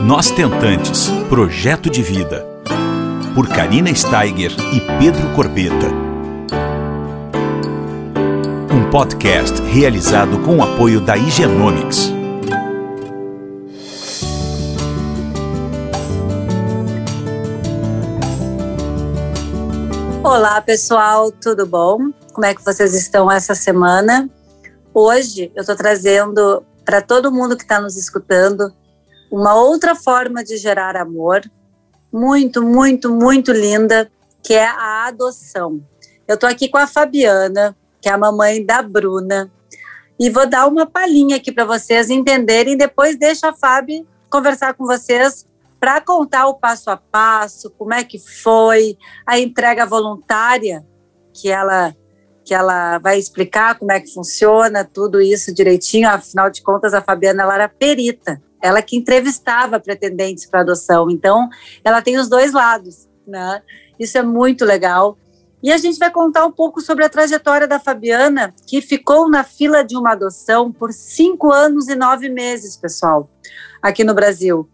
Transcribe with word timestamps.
Nós 0.00 0.30
Tentantes 0.30 1.08
Projeto 1.28 1.90
de 1.90 2.02
Vida. 2.02 2.46
Por 3.34 3.48
Karina 3.48 3.92
Steiger 3.92 4.52
e 4.72 4.80
Pedro 4.98 5.34
Corbeta. 5.34 5.88
Um 8.72 8.88
podcast 8.90 9.60
realizado 9.62 10.38
com 10.44 10.58
o 10.58 10.62
apoio 10.62 11.00
da 11.00 11.16
Higienomics. 11.16 12.12
Olá, 20.22 20.60
pessoal, 20.60 21.32
tudo 21.32 21.66
bom? 21.66 22.12
Como 22.32 22.46
é 22.46 22.54
que 22.54 22.64
vocês 22.64 22.94
estão 22.94 23.30
essa 23.30 23.54
semana? 23.56 24.30
Hoje 24.94 25.50
eu 25.56 25.62
estou 25.62 25.74
trazendo 25.74 26.62
para 26.84 27.02
todo 27.02 27.32
mundo 27.32 27.56
que 27.56 27.64
está 27.64 27.80
nos 27.80 27.96
escutando 27.96 28.72
uma 29.30 29.54
outra 29.54 29.94
forma 29.94 30.42
de 30.42 30.56
gerar 30.56 30.96
amor, 30.96 31.42
muito, 32.12 32.62
muito, 32.62 33.10
muito 33.12 33.52
linda, 33.52 34.10
que 34.42 34.54
é 34.54 34.66
a 34.66 35.06
adoção. 35.06 35.80
Eu 36.26 36.34
estou 36.34 36.48
aqui 36.48 36.68
com 36.68 36.78
a 36.78 36.86
Fabiana, 36.86 37.76
que 38.00 38.08
é 38.08 38.12
a 38.12 38.18
mamãe 38.18 38.64
da 38.64 38.82
Bruna, 38.82 39.50
e 40.18 40.30
vou 40.30 40.46
dar 40.46 40.66
uma 40.66 40.86
palhinha 40.86 41.36
aqui 41.36 41.52
para 41.52 41.64
vocês 41.64 42.10
entenderem. 42.10 42.76
Depois 42.76 43.16
deixa 43.16 43.48
a 43.48 43.52
Fábio 43.52 44.06
conversar 44.30 44.74
com 44.74 44.84
vocês 44.84 45.46
para 45.78 46.00
contar 46.00 46.48
o 46.48 46.54
passo 46.54 46.90
a 46.90 46.96
passo, 46.96 47.70
como 47.78 47.94
é 47.94 48.02
que 48.02 48.18
foi 48.18 48.98
a 49.24 49.38
entrega 49.38 49.86
voluntária 49.86 50.84
que 51.32 51.50
ela 51.50 51.94
que 52.44 52.54
ela 52.54 52.96
vai 52.96 53.18
explicar 53.18 53.78
como 53.78 53.92
é 53.92 54.00
que 54.00 54.10
funciona 54.10 54.82
tudo 54.82 55.20
isso 55.20 55.52
direitinho. 55.52 56.08
Afinal 56.08 56.48
de 56.48 56.62
contas, 56.62 56.94
a 56.94 57.02
Fabiana 57.02 57.42
ela 57.42 57.54
era 57.54 57.68
perita 57.68 58.42
ela 58.62 58.82
que 58.82 58.96
entrevistava 58.96 59.78
pretendentes 59.80 60.46
para 60.46 60.60
adoção. 60.60 61.10
Então, 61.10 61.48
ela 61.84 62.02
tem 62.02 62.18
os 62.18 62.28
dois 62.28 62.52
lados, 62.52 63.08
né? 63.26 63.62
Isso 63.98 64.16
é 64.18 64.22
muito 64.22 64.64
legal. 64.64 65.16
E 65.62 65.72
a 65.72 65.76
gente 65.76 65.98
vai 65.98 66.10
contar 66.10 66.46
um 66.46 66.52
pouco 66.52 66.80
sobre 66.80 67.04
a 67.04 67.08
trajetória 67.08 67.66
da 67.66 67.80
Fabiana, 67.80 68.54
que 68.66 68.80
ficou 68.80 69.28
na 69.28 69.42
fila 69.42 69.82
de 69.82 69.96
uma 69.96 70.12
adoção 70.12 70.72
por 70.72 70.92
cinco 70.92 71.50
anos 71.50 71.88
e 71.88 71.96
nove 71.96 72.28
meses, 72.28 72.76
pessoal, 72.76 73.28
aqui 73.82 74.04
no 74.04 74.14
Brasil. 74.14 74.68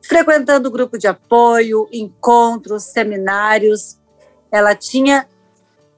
Frequentando 0.00 0.70
grupo 0.70 0.98
de 0.98 1.06
apoio, 1.06 1.86
encontros, 1.92 2.84
seminários. 2.84 3.98
Ela 4.50 4.74
tinha 4.74 5.26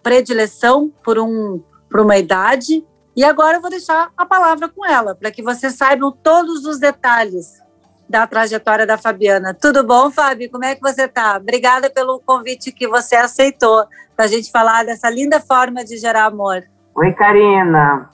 predileção 0.03 0.93
por, 1.03 1.19
um, 1.19 1.63
por 1.89 2.01
uma 2.01 2.19
idade 2.19 2.85
e 3.17 3.25
agora 3.25 3.59
eu 3.59 3.61
vou 3.61 3.71
deixar 3.71 4.11
a 4.17 4.27
palavra 4.27 4.69
com 4.69 4.85
ela, 4.85 5.15
para 5.15 5.31
que 5.31 5.43
vocês 5.43 5.75
saibam 5.75 6.11
todos 6.11 6.65
os 6.65 6.79
detalhes 6.79 7.63
da 8.09 8.27
trajetória 8.27 8.87
da 8.87 8.99
Fabiana. 8.99 9.55
Tudo 9.55 9.85
bom, 9.85 10.11
Fábio? 10.11 10.51
Como 10.51 10.65
é 10.65 10.75
que 10.75 10.81
você 10.81 11.05
está? 11.05 11.37
Obrigada 11.37 11.89
pelo 11.91 12.21
convite 12.21 12.73
que 12.73 12.87
você 12.87 13.17
aceitou 13.17 13.85
para 14.17 14.27
a 14.27 14.29
gente 14.29 14.51
falar 14.51 14.85
dessa 14.85 15.09
linda 15.11 15.41
forma 15.41 15.85
de 15.85 15.97
gerar 15.97 16.27
amor. 16.27 16.63
Oi, 16.95 17.13
Karina. 17.13 18.11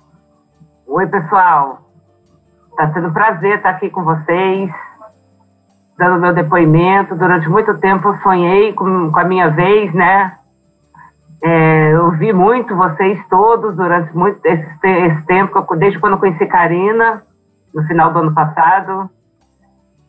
Oi, 0.87 1.07
pessoal. 1.07 1.91
Está 2.71 2.93
sendo 2.93 3.09
um 3.09 3.13
prazer 3.13 3.57
estar 3.57 3.71
aqui 3.71 3.91
com 3.91 4.05
vocês, 4.05 4.71
dando 5.99 6.21
meu 6.21 6.33
depoimento. 6.33 7.15
Durante 7.15 7.49
muito 7.49 7.77
tempo 7.79 8.09
eu 8.09 8.19
sonhei 8.23 8.73
com, 8.73 9.11
com 9.11 9.19
a 9.19 9.25
minha 9.25 9.51
vez, 9.51 9.93
né? 9.93 10.39
É, 11.43 11.93
eu 11.93 12.11
vi 12.13 12.33
muito 12.33 12.77
vocês 12.77 13.19
todos 13.29 13.75
durante 13.75 14.15
muito 14.15 14.45
esse, 14.45 14.87
esse 14.87 15.27
tempo, 15.27 15.65
desde 15.77 15.99
quando 15.99 16.15
eu 16.15 16.19
conheci 16.19 16.45
Karina, 16.47 17.23
no 17.75 17.83
final 17.85 18.13
do 18.13 18.19
ano 18.19 18.35
passado, 18.35 19.09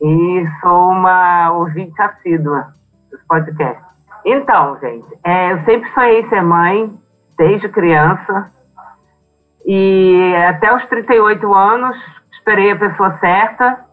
e 0.02 0.46
sou 0.62 0.90
uma 0.90 1.52
ouvinte 1.52 2.00
assídua 2.02 2.68
dos 3.10 3.22
podcasts. 3.28 3.86
Então, 4.26 4.78
gente, 4.80 5.08
é, 5.24 5.54
eu 5.54 5.64
sempre 5.64 5.90
sonhei 5.94 6.28
ser 6.28 6.42
mãe, 6.42 6.94
desde 7.38 7.70
criança, 7.70 8.52
e 9.66 10.36
até 10.50 10.76
os 10.76 10.86
38 10.88 11.54
anos 11.54 11.98
esperei 12.34 12.72
a 12.72 12.76
pessoa 12.76 13.18
certa. 13.20 13.86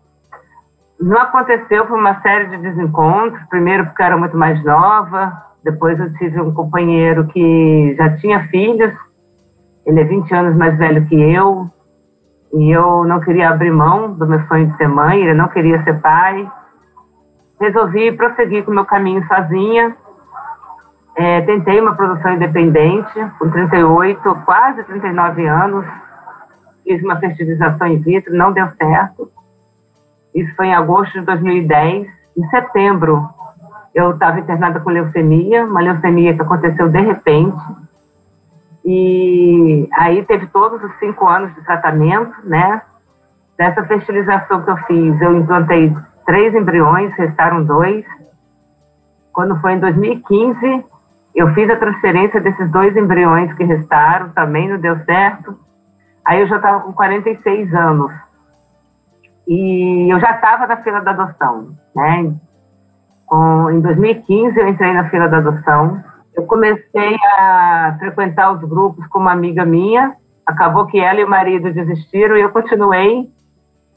Não 1.00 1.20
aconteceu 1.20 1.86
por 1.86 1.98
uma 1.98 2.20
série 2.20 2.46
de 2.46 2.56
desencontros, 2.58 3.40
primeiro 3.48 3.86
porque 3.86 4.02
eu 4.02 4.06
era 4.06 4.16
muito 4.16 4.36
mais 4.36 4.62
nova, 4.64 5.47
depois 5.70 6.00
eu 6.00 6.10
tive 6.14 6.40
um 6.40 6.52
companheiro 6.52 7.26
que 7.26 7.94
já 7.96 8.16
tinha 8.16 8.48
filhos, 8.48 8.94
ele 9.84 10.00
é 10.00 10.04
20 10.04 10.34
anos 10.34 10.56
mais 10.56 10.76
velho 10.78 11.04
que 11.06 11.14
eu, 11.14 11.66
e 12.54 12.70
eu 12.70 13.04
não 13.04 13.20
queria 13.20 13.50
abrir 13.50 13.70
mão 13.70 14.12
do 14.12 14.26
meu 14.26 14.40
sonho 14.46 14.68
de 14.68 14.76
ser 14.78 14.88
mãe, 14.88 15.20
ele 15.20 15.34
não 15.34 15.48
queria 15.48 15.82
ser 15.84 16.00
pai. 16.00 16.50
Resolvi 17.60 18.12
prosseguir 18.12 18.64
com 18.64 18.70
o 18.70 18.74
meu 18.74 18.86
caminho 18.86 19.26
sozinha. 19.26 19.94
É, 21.14 21.42
tentei 21.42 21.80
uma 21.80 21.94
produção 21.94 22.32
independente, 22.32 23.12
com 23.38 23.50
38, 23.50 24.42
quase 24.46 24.82
39 24.84 25.46
anos. 25.46 25.84
Fiz 26.84 27.02
uma 27.02 27.16
fertilização 27.16 27.88
in 27.88 27.98
vitro, 27.98 28.34
não 28.34 28.52
deu 28.52 28.68
certo. 28.80 29.30
Isso 30.34 30.54
foi 30.56 30.68
em 30.68 30.74
agosto 30.74 31.18
de 31.18 31.26
2010. 31.26 32.08
Em 32.36 32.48
setembro, 32.48 33.28
eu 33.94 34.12
estava 34.12 34.38
internada 34.38 34.80
com 34.80 34.90
leucemia, 34.90 35.64
uma 35.64 35.80
leucemia 35.80 36.34
que 36.34 36.42
aconteceu 36.42 36.88
de 36.88 37.00
repente. 37.00 37.56
E 38.84 39.88
aí 39.92 40.24
teve 40.24 40.46
todos 40.46 40.82
os 40.82 40.98
cinco 40.98 41.26
anos 41.26 41.54
de 41.54 41.62
tratamento, 41.62 42.34
né? 42.44 42.82
Dessa 43.56 43.84
fertilização 43.84 44.62
que 44.62 44.70
eu 44.70 44.76
fiz, 44.78 45.20
eu 45.20 45.36
implantei 45.36 45.94
três 46.24 46.54
embriões, 46.54 47.12
restaram 47.14 47.64
dois. 47.64 48.04
Quando 49.32 49.60
foi 49.60 49.72
em 49.72 49.80
2015, 49.80 50.84
eu 51.34 51.52
fiz 51.54 51.68
a 51.70 51.76
transferência 51.76 52.40
desses 52.40 52.70
dois 52.70 52.96
embriões 52.96 53.52
que 53.54 53.64
restaram, 53.64 54.30
também 54.30 54.68
não 54.68 54.78
deu 54.78 54.98
certo. 55.04 55.58
Aí 56.24 56.40
eu 56.40 56.46
já 56.46 56.56
estava 56.56 56.80
com 56.80 56.92
46 56.92 57.74
anos. 57.74 58.12
E 59.46 60.12
eu 60.12 60.20
já 60.20 60.32
estava 60.32 60.66
na 60.66 60.76
fila 60.78 61.00
da 61.00 61.12
adoção, 61.12 61.74
né? 61.96 62.34
Com, 63.28 63.70
em 63.70 63.80
2015, 63.80 64.58
eu 64.58 64.68
entrei 64.68 64.92
na 64.92 65.08
fila 65.10 65.28
da 65.28 65.36
adoção. 65.36 66.02
Eu 66.34 66.44
comecei 66.44 67.16
a 67.38 67.96
frequentar 67.98 68.52
os 68.52 68.60
grupos 68.60 69.06
com 69.08 69.18
uma 69.18 69.32
amiga 69.32 69.64
minha. 69.64 70.16
Acabou 70.46 70.86
que 70.86 70.98
ela 70.98 71.20
e 71.20 71.24
o 71.24 71.28
marido 71.28 71.70
desistiram 71.70 72.36
e 72.36 72.40
eu 72.40 72.50
continuei 72.50 73.30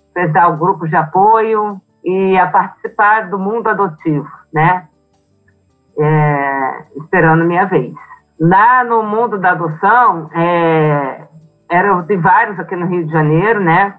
a 0.09 0.13
frequentar 0.13 0.57
grupos 0.57 0.89
de 0.89 0.97
apoio 0.97 1.81
e 2.03 2.37
a 2.37 2.47
participar 2.47 3.29
do 3.29 3.39
mundo 3.39 3.69
adotivo, 3.69 4.27
né? 4.53 4.87
É, 5.97 6.83
esperando 6.97 7.45
minha 7.45 7.65
vez. 7.65 7.93
Lá 8.37 8.83
no 8.83 9.01
mundo 9.03 9.37
da 9.37 9.51
adoção, 9.51 10.29
é, 10.33 11.21
eram, 11.69 12.03
tem 12.03 12.17
vários 12.17 12.59
aqui 12.59 12.75
no 12.75 12.87
Rio 12.87 13.05
de 13.05 13.13
Janeiro, 13.13 13.61
né? 13.61 13.95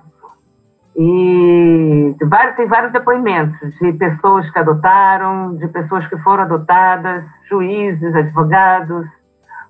E 0.95 2.15
tem 2.19 2.69
vários 2.69 2.93
depoimentos 2.93 3.75
de 3.81 3.93
pessoas 3.95 4.49
que 4.51 4.59
adotaram, 4.59 5.57
de 5.57 5.67
pessoas 5.69 6.07
que 6.07 6.19
foram 6.19 6.43
adotadas, 6.43 7.25
juízes, 7.49 8.15
advogados, 8.15 9.07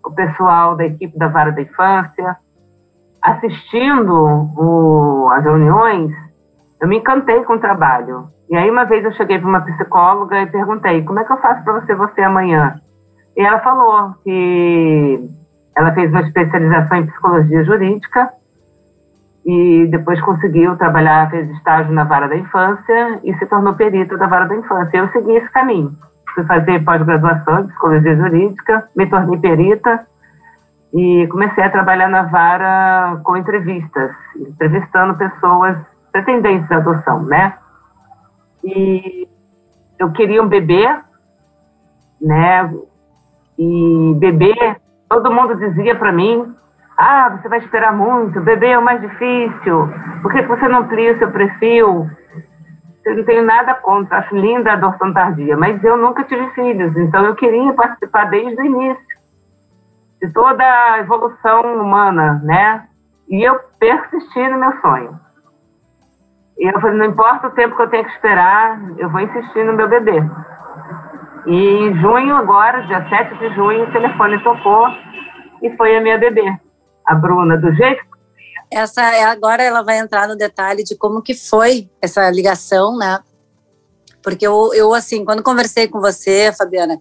o 0.05 0.10
pessoal 0.10 0.75
da 0.75 0.84
equipe 0.84 1.16
da 1.16 1.28
Vara 1.28 1.53
da 1.53 1.62
Infância. 1.62 2.37
Assistindo 3.22 4.12
o, 4.56 5.28
as 5.31 5.44
reuniões, 5.44 6.12
eu 6.81 6.88
me 6.88 6.99
encantei 6.99 7.44
com 7.44 7.54
o 7.54 7.60
trabalho. 7.60 8.27
E 8.50 8.56
aí, 8.56 8.69
uma 8.69 8.84
vez 8.84 9.04
eu 9.04 9.12
cheguei 9.12 9.39
para 9.39 9.49
uma 9.49 9.60
psicóloga 9.60 10.43
e 10.43 10.47
perguntei: 10.47 11.04
como 11.04 11.21
é 11.21 11.25
que 11.25 11.33
eu 11.33 11.39
faço 11.39 11.62
para 11.62 11.81
você 11.81 11.94
você 11.94 12.21
amanhã? 12.21 12.75
E 13.37 13.41
ela 13.41 13.60
falou 13.60 14.15
que 14.25 15.31
ela 15.77 15.93
fez 15.93 16.10
uma 16.10 16.22
especialização 16.22 16.99
em 16.99 17.06
psicologia 17.06 17.65
jurídica 17.65 18.31
e 19.44 19.86
depois 19.91 20.20
conseguiu 20.20 20.76
trabalhar, 20.76 21.30
fez 21.30 21.50
estágio 21.50 21.92
na 21.92 22.04
vara 22.04 22.28
da 22.28 22.36
infância 22.36 23.21
e 23.24 23.34
se 23.39 23.47
tornou 23.47 23.74
perita 23.74 24.16
da 24.16 24.27
vara 24.27 24.47
da 24.47 24.56
infância. 24.56 24.97
Eu 24.97 25.09
segui 25.09 25.36
esse 25.36 25.50
caminho. 25.50 25.97
Fui 26.34 26.44
fazer 26.44 26.83
pós-graduação 26.84 27.60
em 27.60 27.66
psicologia 27.66 28.16
jurídica, 28.16 28.89
me 28.97 29.06
tornei 29.06 29.39
perita 29.39 30.06
e 30.94 31.27
comecei 31.28 31.65
a 31.65 31.71
trabalhar 31.71 32.09
na 32.09 32.22
vara 32.22 33.21
com 33.24 33.36
entrevistas, 33.36 34.12
entrevistando 34.36 35.16
pessoas 35.16 35.77
pretendentes 36.10 36.71
à 36.71 36.77
adoção, 36.77 37.22
né? 37.24 37.54
E 38.65 39.28
eu 39.98 40.12
queria 40.12 40.42
um 40.42 40.48
bebê, 40.48 40.86
né? 42.21 42.72
E 43.59 44.15
bebê, 44.18 44.77
todo 45.09 45.33
mundo 45.33 45.56
dizia 45.56 45.94
para 45.97 46.12
mim 46.12 46.54
ah, 47.04 47.31
você 47.31 47.49
vai 47.49 47.59
esperar 47.59 47.93
muito, 47.93 48.41
bebê 48.41 48.69
é 48.69 48.78
o 48.78 48.84
mais 48.84 49.01
difícil, 49.01 49.89
por 50.22 50.33
que 50.33 50.43
você 50.43 50.69
não 50.69 50.81
amplia 50.81 51.15
o 51.15 51.19
seu 51.19 51.33
perfil? 51.33 52.09
Eu 53.04 53.16
não 53.16 53.25
tenho 53.25 53.45
nada 53.45 53.75
contra, 53.75 54.19
acho 54.19 54.37
linda 54.37 54.71
a 54.71 54.75
adoção 54.75 55.13
tardia, 55.13 55.57
mas 55.57 55.83
eu 55.83 55.97
nunca 55.97 56.22
tive 56.22 56.49
filhos, 56.51 56.97
então 56.97 57.25
eu 57.25 57.34
queria 57.34 57.72
participar 57.72 58.27
desde 58.27 58.63
o 58.63 58.65
início 58.65 59.19
de 60.22 60.33
toda 60.33 60.63
a 60.63 61.01
evolução 61.01 61.63
humana, 61.83 62.41
né? 62.45 62.87
E 63.28 63.43
eu 63.43 63.59
persisti 63.81 64.49
no 64.49 64.59
meu 64.59 64.81
sonho. 64.81 65.19
E 66.57 66.72
eu 66.72 66.81
falei, 66.81 66.99
não 66.99 67.07
importa 67.07 67.49
o 67.49 67.51
tempo 67.51 67.75
que 67.75 67.83
eu 67.83 67.91
tenho 67.91 68.04
que 68.04 68.13
esperar, 68.13 68.81
eu 68.97 69.10
vou 69.10 69.21
insistir 69.21 69.65
no 69.65 69.72
meu 69.72 69.89
bebê. 69.89 70.22
E 71.47 71.78
em 71.78 71.97
junho, 71.97 72.37
agora, 72.37 72.83
dia 72.83 73.04
7 73.09 73.34
de 73.39 73.53
junho, 73.57 73.89
o 73.89 73.91
telefone 73.91 74.39
tocou 74.45 74.87
e 75.60 75.77
foi 75.77 75.97
a 75.97 76.01
minha 76.01 76.19
bebê, 76.19 76.45
a 77.07 77.15
Bruna, 77.15 77.57
do 77.57 77.72
jeito 77.72 78.13
essa 78.72 79.03
é 79.15 79.22
agora 79.25 79.63
ela 79.63 79.83
vai 79.83 79.99
entrar 79.99 80.27
no 80.27 80.34
detalhe 80.34 80.83
de 80.83 80.97
como 80.97 81.21
que 81.21 81.34
foi 81.34 81.91
essa 82.01 82.31
ligação, 82.31 82.97
né? 82.97 83.21
Porque 84.22 84.47
eu, 84.47 84.72
eu 84.72 84.95
assim, 84.95 85.27
quando 85.27 85.43
conversei 85.43 85.87
com 85.87 86.01
você, 86.01 86.51
Fabiana, 86.57 86.99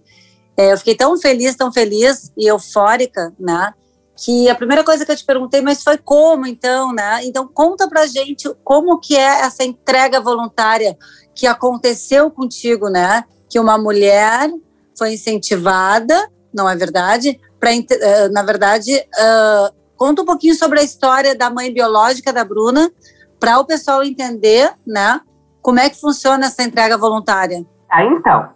é, 0.54 0.72
eu 0.72 0.76
fiquei 0.76 0.94
tão 0.94 1.16
feliz, 1.16 1.56
tão 1.56 1.72
feliz 1.72 2.30
e 2.36 2.46
eufórica, 2.46 3.32
né? 3.40 3.72
Que 4.14 4.50
a 4.50 4.54
primeira 4.54 4.84
coisa 4.84 5.06
que 5.06 5.12
eu 5.12 5.16
te 5.16 5.24
perguntei, 5.24 5.62
mas 5.62 5.82
foi 5.82 5.96
como 5.96 6.46
então, 6.46 6.92
né? 6.92 7.24
Então 7.24 7.48
conta 7.48 7.88
pra 7.88 8.06
gente 8.06 8.46
como 8.62 9.00
que 9.00 9.16
é 9.16 9.40
essa 9.40 9.64
entrega 9.64 10.20
voluntária 10.20 10.94
que 11.34 11.46
aconteceu 11.46 12.30
contigo, 12.30 12.90
né? 12.90 13.24
Que 13.48 13.58
uma 13.58 13.78
mulher 13.78 14.50
foi 14.98 15.14
incentivada, 15.14 16.28
não 16.52 16.68
é 16.68 16.76
verdade? 16.76 17.40
Para 17.58 17.72
eh, 17.74 18.28
na 18.28 18.42
verdade, 18.42 18.94
uh, 18.94 19.81
conta 20.02 20.22
um 20.22 20.26
pouquinho 20.26 20.54
sobre 20.56 20.80
a 20.80 20.82
história 20.82 21.38
da 21.38 21.48
mãe 21.48 21.72
biológica 21.72 22.32
da 22.32 22.44
Bruna, 22.44 22.90
para 23.38 23.60
o 23.60 23.64
pessoal 23.64 24.02
entender, 24.02 24.68
né? 24.84 25.20
Como 25.62 25.78
é 25.78 25.88
que 25.88 26.00
funciona 26.00 26.46
essa 26.46 26.64
entrega 26.64 26.98
voluntária? 26.98 27.64
Ah, 27.88 28.04
então, 28.04 28.48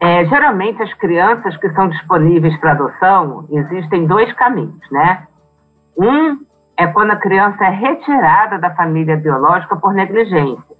é, 0.00 0.24
geralmente 0.24 0.82
as 0.82 0.94
crianças 0.94 1.54
que 1.58 1.70
são 1.74 1.90
disponíveis 1.90 2.58
para 2.58 2.72
adoção, 2.72 3.46
existem 3.50 4.06
dois 4.06 4.32
caminhos, 4.36 4.90
né? 4.90 5.26
Um 5.98 6.38
é 6.78 6.86
quando 6.86 7.10
a 7.10 7.16
criança 7.16 7.62
é 7.62 7.70
retirada 7.70 8.58
da 8.58 8.74
família 8.74 9.18
biológica 9.18 9.76
por 9.76 9.92
negligência. 9.92 10.76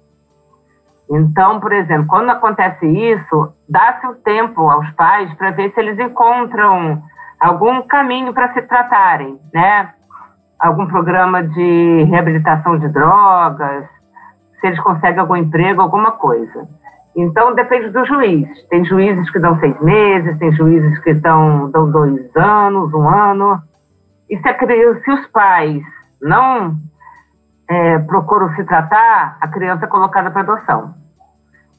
Então, 1.11 1.59
por 1.59 1.73
exemplo, 1.73 2.07
quando 2.07 2.31
acontece 2.31 2.87
isso, 2.87 3.53
dá-se 3.69 4.07
o 4.07 4.15
tempo 4.15 4.67
aos 4.67 4.89
pais 4.93 5.31
para 5.35 5.51
ver 5.51 5.71
se 5.75 5.79
eles 5.79 5.99
encontram 5.99 7.03
algum 7.39 7.83
caminho 7.83 8.33
para 8.33 8.51
se 8.53 8.63
tratarem, 8.63 9.39
né? 9.53 9.93
Algum 10.59 10.87
programa 10.87 11.43
de 11.43 12.03
reabilitação 12.09 12.79
de 12.79 12.87
drogas, 12.89 13.85
se 14.59 14.67
eles 14.67 14.79
conseguem 14.79 15.19
algum 15.19 15.35
emprego, 15.35 15.81
alguma 15.81 16.11
coisa. 16.13 16.67
Então, 17.15 17.55
depende 17.55 17.89
do 17.89 18.05
juiz. 18.05 18.47
Tem 18.69 18.85
juízes 18.85 19.29
que 19.31 19.39
dão 19.39 19.59
seis 19.59 19.79
meses, 19.81 20.37
tem 20.37 20.51
juízes 20.51 20.99
que 20.99 21.13
dão, 21.15 21.69
dão 21.71 21.89
dois 21.89 22.35
anos, 22.35 22.93
um 22.93 23.09
ano. 23.09 23.61
E 24.29 24.37
se, 24.37 24.47
a, 24.47 24.57
se 24.57 25.11
os 25.11 25.27
pais 25.27 25.83
não 26.21 26.75
é, 27.67 27.99
procuram 27.99 28.53
se 28.55 28.63
tratar, 28.63 29.37
a 29.41 29.47
criança 29.47 29.85
é 29.85 29.87
colocada 29.87 30.31
para 30.31 30.41
adoção. 30.41 30.93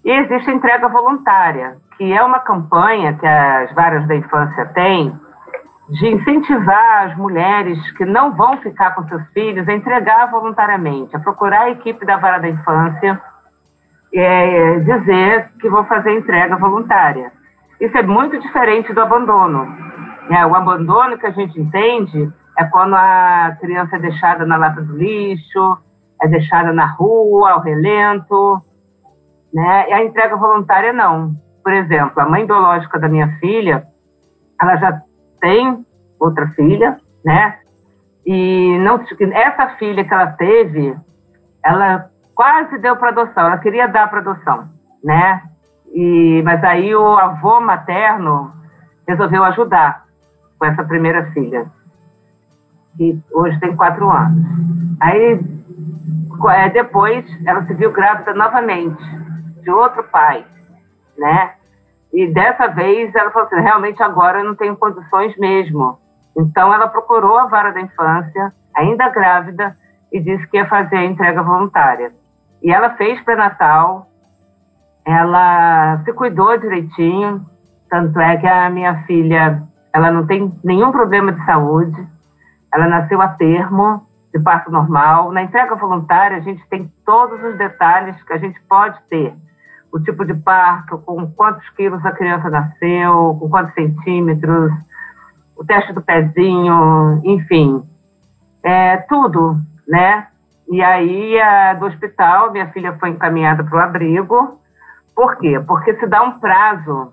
E 0.04 0.10
existe 0.10 0.50
a 0.50 0.54
entrega 0.54 0.88
voluntária, 0.88 1.76
que 1.96 2.12
é 2.12 2.22
uma 2.22 2.40
campanha 2.40 3.14
que 3.14 3.26
as 3.26 3.72
varas 3.74 4.06
da 4.06 4.16
infância 4.16 4.66
têm 4.66 5.14
de 5.88 6.06
incentivar 6.06 7.08
as 7.08 7.16
mulheres 7.16 7.78
que 7.92 8.04
não 8.04 8.36
vão 8.36 8.58
ficar 8.58 8.94
com 8.94 9.08
seus 9.08 9.26
filhos 9.28 9.66
a 9.66 9.72
entregar 9.72 10.30
voluntariamente, 10.30 11.16
a 11.16 11.20
procurar 11.20 11.62
a 11.62 11.70
equipe 11.70 12.04
da 12.04 12.18
vara 12.18 12.38
da 12.38 12.48
infância 12.48 13.20
é, 14.12 14.78
dizer 14.80 15.50
que 15.60 15.68
vou 15.68 15.84
fazer 15.84 16.12
entrega 16.12 16.56
voluntária. 16.56 17.32
Isso 17.80 17.96
é 17.96 18.02
muito 18.02 18.38
diferente 18.38 18.92
do 18.92 19.00
abandono. 19.00 19.66
É, 20.30 20.44
o 20.44 20.54
abandono 20.54 21.16
que 21.16 21.26
a 21.26 21.30
gente 21.30 21.58
entende 21.58 22.30
é 22.58 22.64
quando 22.64 22.94
a 22.94 23.56
criança 23.60 23.96
é 23.96 24.00
deixada 24.00 24.44
na 24.44 24.56
lata 24.56 24.82
do 24.82 24.96
lixo, 24.96 25.78
é 26.20 26.28
deixada 26.28 26.72
na 26.72 26.86
rua, 26.86 27.52
ao 27.52 27.60
relento, 27.60 28.60
né? 29.54 29.88
E 29.88 29.92
a 29.92 30.04
entrega 30.04 30.36
voluntária 30.36 30.92
não. 30.92 31.34
Por 31.62 31.72
exemplo, 31.72 32.20
a 32.20 32.28
mãe 32.28 32.44
biológica 32.44 32.98
da 32.98 33.08
minha 33.08 33.38
filha, 33.38 33.86
ela 34.60 34.76
já 34.76 35.00
tem 35.40 35.84
outra 36.18 36.48
filha, 36.48 36.98
né? 37.24 37.58
E 38.26 38.78
não 38.78 39.00
essa 39.32 39.68
filha 39.76 40.04
que 40.04 40.12
ela 40.12 40.26
teve, 40.32 40.94
ela 41.64 42.10
quase 42.34 42.78
deu 42.78 42.96
para 42.96 43.08
adoção, 43.08 43.46
ela 43.46 43.58
queria 43.58 43.86
dar 43.88 44.08
para 44.08 44.20
adoção, 44.20 44.68
né? 45.02 45.42
E, 45.92 46.42
mas 46.44 46.62
aí 46.62 46.94
o 46.94 47.16
avô 47.16 47.60
materno 47.60 48.52
resolveu 49.06 49.42
ajudar 49.44 50.04
com 50.58 50.66
essa 50.66 50.84
primeira 50.84 51.30
filha, 51.32 51.66
que 52.96 53.18
hoje 53.32 53.58
tem 53.60 53.74
quatro 53.74 54.10
anos. 54.10 54.44
Aí 55.00 55.40
é, 56.50 56.68
depois 56.70 57.24
ela 57.46 57.64
se 57.64 57.74
viu 57.74 57.90
grávida 57.90 58.34
novamente 58.34 59.02
de 59.62 59.70
outro 59.70 60.04
pai, 60.04 60.44
né? 61.16 61.52
E 62.12 62.26
dessa 62.26 62.68
vez 62.68 63.14
ela 63.14 63.30
falou 63.30 63.46
assim, 63.46 63.60
realmente 63.60 64.02
agora 64.02 64.40
eu 64.40 64.44
não 64.44 64.54
tenho 64.54 64.76
condições 64.76 65.36
mesmo. 65.38 65.98
Então 66.36 66.72
ela 66.72 66.88
procurou 66.88 67.38
a 67.38 67.46
vara 67.46 67.72
da 67.72 67.80
infância, 67.80 68.52
ainda 68.74 69.08
grávida, 69.08 69.76
e 70.12 70.20
disse 70.20 70.46
que 70.48 70.56
ia 70.56 70.66
fazer 70.66 70.96
a 70.96 71.04
entrega 71.04 71.42
voluntária. 71.42 72.12
E 72.62 72.70
ela 72.70 72.90
fez 72.90 73.20
pré-natal, 73.22 74.08
ela 75.04 76.02
se 76.04 76.12
cuidou 76.12 76.58
direitinho, 76.58 77.44
tanto 77.88 78.18
é 78.20 78.36
que 78.36 78.46
a 78.46 78.70
minha 78.70 79.02
filha, 79.04 79.62
ela 79.92 80.10
não 80.10 80.26
tem 80.26 80.52
nenhum 80.64 80.92
problema 80.92 81.32
de 81.32 81.44
saúde, 81.44 82.06
ela 82.72 82.86
nasceu 82.86 83.20
a 83.20 83.28
termo, 83.28 84.06
de 84.32 84.38
parto 84.40 84.70
normal. 84.70 85.32
Na 85.32 85.42
entrega 85.42 85.74
voluntária, 85.74 86.36
a 86.36 86.40
gente 86.40 86.66
tem 86.68 86.92
todos 87.04 87.42
os 87.42 87.56
detalhes 87.56 88.22
que 88.24 88.32
a 88.32 88.38
gente 88.38 88.60
pode 88.68 88.98
ter. 89.08 89.34
O 89.92 90.00
tipo 90.00 90.24
de 90.24 90.34
parto, 90.34 90.98
com 90.98 91.26
quantos 91.32 91.68
quilos 91.70 92.04
a 92.04 92.12
criança 92.12 92.50
nasceu, 92.50 93.36
com 93.40 93.48
quantos 93.48 93.72
centímetros, 93.74 94.72
o 95.56 95.64
teste 95.64 95.92
do 95.92 96.02
pezinho, 96.02 97.20
enfim, 97.24 97.82
é, 98.62 98.98
tudo, 99.08 99.56
né? 99.86 100.28
E 100.70 100.82
aí, 100.82 101.40
a, 101.40 101.74
do 101.74 101.86
hospital, 101.86 102.52
minha 102.52 102.68
filha 102.68 102.96
foi 102.98 103.08
encaminhada 103.08 103.64
para 103.64 103.76
o 103.76 103.80
abrigo. 103.80 104.60
Por 105.14 105.36
quê? 105.38 105.58
Porque 105.66 105.94
se 105.96 106.06
dá 106.06 106.22
um 106.22 106.38
prazo 106.38 107.12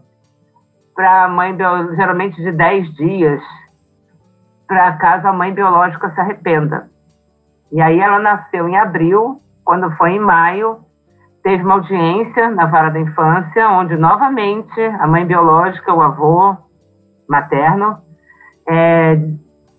para 0.94 1.24
a 1.24 1.28
mãe, 1.28 1.56
geralmente 1.96 2.42
de 2.42 2.52
10 2.52 2.94
dias, 2.96 3.42
para 4.68 4.94
caso 4.94 5.28
a 5.28 5.34
mãe 5.34 5.54
biológica 5.54 6.12
se 6.12 6.20
arrependa. 6.20 6.90
E 7.72 7.82
aí 7.82 8.00
ela 8.00 8.20
nasceu 8.20 8.68
em 8.68 8.78
abril, 8.78 9.38
quando 9.64 9.92
foi 9.98 10.12
em 10.12 10.20
maio, 10.20 10.85
teve 11.46 11.64
uma 11.64 11.76
audiência 11.76 12.50
na 12.50 12.66
vara 12.66 12.90
da 12.90 13.00
infância, 13.00 13.70
onde 13.70 13.96
novamente 13.96 14.82
a 14.82 15.06
mãe 15.06 15.24
biológica, 15.26 15.94
o 15.94 16.02
avô 16.02 16.58
materno, 17.30 18.00
é, 18.68 19.16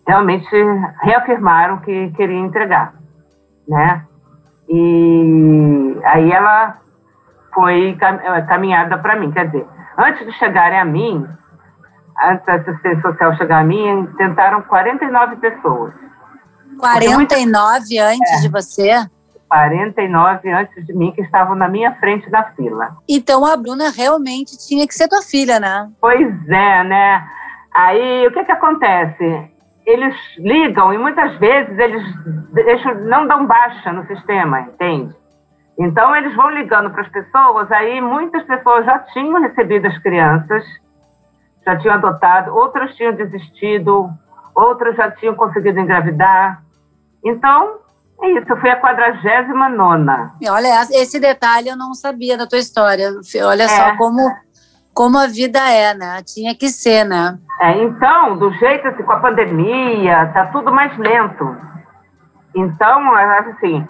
realmente 0.07 0.49
reafirmaram 1.03 1.79
que 1.79 2.11
queria 2.13 2.39
entregar 2.39 2.95
né? 3.69 4.05
E 4.69 5.97
aí 6.05 6.31
ela 6.31 6.79
foi 7.55 7.97
eh, 8.01 8.43
caminhada 8.43 8.99
para 8.99 9.19
mim, 9.19 9.31
quer 9.33 9.47
dizer, 9.47 9.67
antes 9.99 10.25
de 10.27 10.33
chegarem 10.39 10.79
a 10.79 10.85
mim, 10.85 11.27
antes 12.23 12.47
da 12.47 12.55
assistência 12.55 13.01
social 13.01 13.37
chegar 13.37 13.61
a 13.61 13.65
mim, 13.65 14.09
tentaram 14.17 14.63
49 14.63 15.37
pessoas. 15.37 15.93
49 16.79 17.99
antes 17.99 18.33
é, 18.33 18.41
de 18.41 18.49
você? 18.49 19.07
49 19.49 20.51
antes 20.51 20.87
de 20.87 20.93
mim, 20.93 21.13
que 21.13 21.23
estavam 21.23 21.55
na 21.55 21.69
minha 21.69 21.95
frente 21.97 22.29
da 22.31 22.45
fila. 22.53 22.97
Então 23.09 23.45
a 23.45 23.57
Bruna 23.57 23.91
realmente 23.91 24.57
tinha 24.59 24.87
que 24.87 24.95
ser 24.95 25.09
tua 25.09 25.23
filha, 25.23 25.61
né? 25.61 25.91
Pois 26.01 26.49
é, 26.49 26.85
né? 26.85 27.25
Aí 27.75 28.27
o 28.27 28.33
que 28.33 28.45
que 28.45 28.53
acontece? 28.53 29.57
eles 29.87 30.17
ligam 30.37 30.93
e 30.93 30.99
muitas 30.99 31.39
vezes 31.39 31.79
eles 31.79 32.03
deixam, 32.53 32.95
não 33.03 33.27
dão 33.27 33.47
baixa 33.47 33.93
no 33.93 34.05
sistema, 34.07 34.63
entende? 34.63 35.15
Então 35.79 36.15
eles 36.17 36.35
vão 36.35 36.51
ligando 36.51 36.91
para 36.91 37.03
as 37.03 37.09
pessoas, 37.09 37.71
aí 37.71 38.01
muitas 38.01 38.43
pessoas 38.45 38.85
já 38.85 38.99
tinham 38.99 39.41
recebido 39.41 39.87
as 39.87 39.97
crianças, 39.99 40.65
já 41.65 41.77
tinham 41.77 41.95
adotado, 41.95 42.53
outras 42.53 42.97
tinham 42.97 43.15
desistido, 43.15 44.11
outras 44.55 44.97
já 44.97 45.11
tinham 45.13 45.37
conseguido 45.37 45.79
engravidar. 45.79 46.63
Então, 47.25 47.79
é 48.23 48.31
isso, 48.31 48.51
eu 48.51 48.57
fui 48.59 48.71
a 48.71 48.77
49 48.77 49.77
nona. 49.77 50.35
Olha, 50.49 50.83
esse 50.91 51.21
detalhe 51.21 51.69
eu 51.69 51.77
não 51.77 51.95
sabia 51.95 52.37
da 52.37 52.47
tua 52.47 52.59
história. 52.59 53.11
Olha 53.45 53.65
é. 53.65 53.69
só 53.69 53.97
como 53.97 54.31
como 54.97 55.19
a 55.19 55.27
vida 55.27 55.59
é, 55.71 55.93
né? 55.93 56.23
Tinha 56.25 56.55
que 56.55 56.71
ser, 56.71 57.05
né? 57.05 57.39
É, 57.61 57.83
então, 57.83 58.39
do 58.39 58.51
jeito 58.55 58.89
assim, 58.89 59.03
com 59.03 59.13
a 59.13 59.21
pandemia, 59.21 60.31
tá 60.33 60.47
tudo 60.47 60.73
mais 60.73 60.97
lento. 60.97 61.55
Então, 62.55 63.15
assim, 63.15 63.87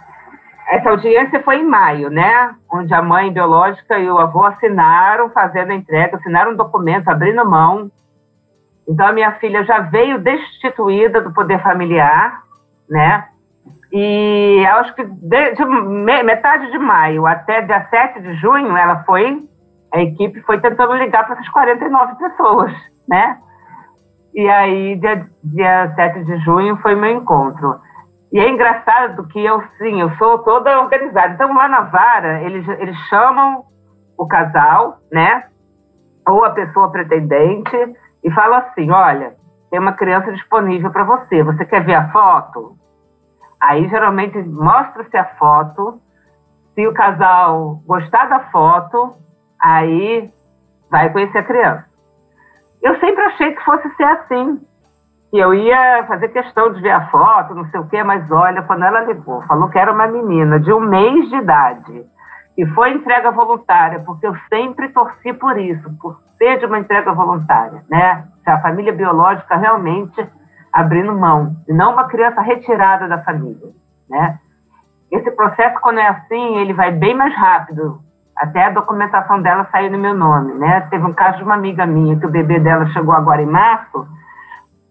essa 0.68 0.90
audiência 0.90 1.40
foi 1.44 1.60
em 1.60 1.64
maio, 1.64 2.10
né? 2.10 2.52
Onde 2.68 2.92
a 2.92 3.00
mãe 3.00 3.32
biológica 3.32 3.96
e 4.00 4.10
o 4.10 4.18
avô 4.18 4.44
assinaram 4.46 5.30
fazendo 5.30 5.70
a 5.70 5.76
entrega, 5.76 6.16
assinaram 6.16 6.50
um 6.52 6.56
documento, 6.56 7.08
abrindo 7.08 7.48
mão. 7.48 7.88
Então, 8.88 9.06
a 9.06 9.12
minha 9.12 9.30
filha 9.34 9.64
já 9.64 9.78
veio 9.78 10.18
destituída 10.18 11.20
do 11.20 11.32
poder 11.32 11.62
familiar, 11.62 12.42
né? 12.90 13.28
E 13.98 14.66
acho 14.66 14.94
que 14.94 15.04
de, 15.04 15.52
de, 15.54 15.64
metade 15.64 16.70
de 16.70 16.78
maio 16.78 17.26
até 17.26 17.62
dia 17.62 17.88
7 17.88 18.20
de 18.20 18.34
junho, 18.34 18.76
ela 18.76 19.02
foi, 19.04 19.48
a 19.90 20.02
equipe 20.02 20.42
foi 20.42 20.60
tentando 20.60 20.92
ligar 20.92 21.24
para 21.24 21.36
essas 21.36 21.48
49 21.48 22.14
pessoas, 22.16 22.72
né? 23.08 23.38
E 24.34 24.46
aí, 24.50 24.96
dia, 24.96 25.26
dia 25.42 25.94
7 25.94 26.24
de 26.24 26.36
junho 26.40 26.76
foi 26.82 26.94
meu 26.94 27.10
encontro. 27.10 27.80
E 28.30 28.38
é 28.38 28.46
engraçado 28.50 29.26
que 29.28 29.42
eu, 29.42 29.62
sim, 29.78 29.98
eu 29.98 30.10
sou 30.16 30.40
toda 30.40 30.78
organizada. 30.78 31.32
Então, 31.32 31.54
lá 31.54 31.66
na 31.66 31.80
vara, 31.80 32.42
eles, 32.42 32.68
eles 32.78 32.98
chamam 33.08 33.64
o 34.18 34.26
casal, 34.26 34.98
né? 35.10 35.44
Ou 36.28 36.44
a 36.44 36.50
pessoa 36.50 36.92
pretendente, 36.92 37.94
e 38.22 38.30
falam 38.32 38.58
assim: 38.58 38.90
olha, 38.90 39.32
tem 39.70 39.80
uma 39.80 39.94
criança 39.94 40.30
disponível 40.32 40.90
para 40.90 41.04
você. 41.04 41.42
Você 41.42 41.64
quer 41.64 41.82
ver 41.82 41.94
a 41.94 42.10
foto? 42.10 42.76
Aí 43.60 43.88
geralmente 43.88 44.38
mostra-se 44.38 45.16
a 45.16 45.24
foto. 45.36 46.00
Se 46.74 46.86
o 46.86 46.92
casal 46.92 47.80
gostar 47.86 48.26
da 48.26 48.40
foto, 48.50 49.16
aí 49.60 50.30
vai 50.90 51.10
conhecer 51.10 51.38
a 51.38 51.44
criança. 51.44 51.86
Eu 52.82 52.98
sempre 53.00 53.22
achei 53.24 53.54
que 53.54 53.64
fosse 53.64 53.88
ser 53.96 54.04
assim. 54.04 54.60
Que 55.30 55.38
eu 55.38 55.52
ia 55.52 56.04
fazer 56.06 56.28
questão 56.28 56.72
de 56.72 56.80
ver 56.80 56.90
a 56.90 57.08
foto, 57.08 57.54
não 57.54 57.64
sei 57.70 57.80
o 57.80 57.88
quê, 57.88 58.02
mas 58.04 58.30
olha, 58.30 58.62
quando 58.62 58.84
ela 58.84 59.00
ligou, 59.00 59.42
falou 59.42 59.68
que 59.68 59.78
era 59.78 59.92
uma 59.92 60.06
menina 60.06 60.60
de 60.60 60.72
um 60.72 60.80
mês 60.80 61.28
de 61.28 61.36
idade 61.36 62.06
e 62.56 62.64
foi 62.66 62.92
entrega 62.92 63.30
voluntária, 63.30 64.00
porque 64.00 64.26
eu 64.26 64.34
sempre 64.48 64.88
torci 64.88 65.32
por 65.34 65.58
isso, 65.58 65.90
por 65.98 66.18
ser 66.38 66.58
de 66.58 66.66
uma 66.66 66.78
entrega 66.78 67.12
voluntária, 67.12 67.84
né? 67.88 68.26
Se 68.42 68.50
a 68.50 68.60
família 68.60 68.92
biológica 68.92 69.56
realmente 69.56 70.26
abrindo 70.76 71.12
mão, 71.12 71.56
e 71.68 71.72
não 71.72 71.92
uma 71.92 72.04
criança 72.04 72.40
retirada 72.40 73.08
da 73.08 73.22
família, 73.22 73.68
né? 74.08 74.38
Esse 75.10 75.30
processo, 75.30 75.80
quando 75.80 75.98
é 75.98 76.06
assim, 76.08 76.56
ele 76.58 76.72
vai 76.72 76.90
bem 76.90 77.14
mais 77.14 77.34
rápido. 77.34 78.00
Até 78.36 78.64
a 78.64 78.70
documentação 78.70 79.40
dela 79.40 79.68
saiu 79.70 79.90
no 79.90 79.98
meu 79.98 80.14
nome, 80.14 80.54
né? 80.54 80.82
Teve 80.90 81.04
um 81.04 81.12
caso 81.12 81.38
de 81.38 81.44
uma 81.44 81.54
amiga 81.54 81.86
minha, 81.86 82.18
que 82.18 82.26
o 82.26 82.30
bebê 82.30 82.58
dela 82.58 82.86
chegou 82.88 83.14
agora 83.14 83.40
em 83.40 83.46
março. 83.46 84.06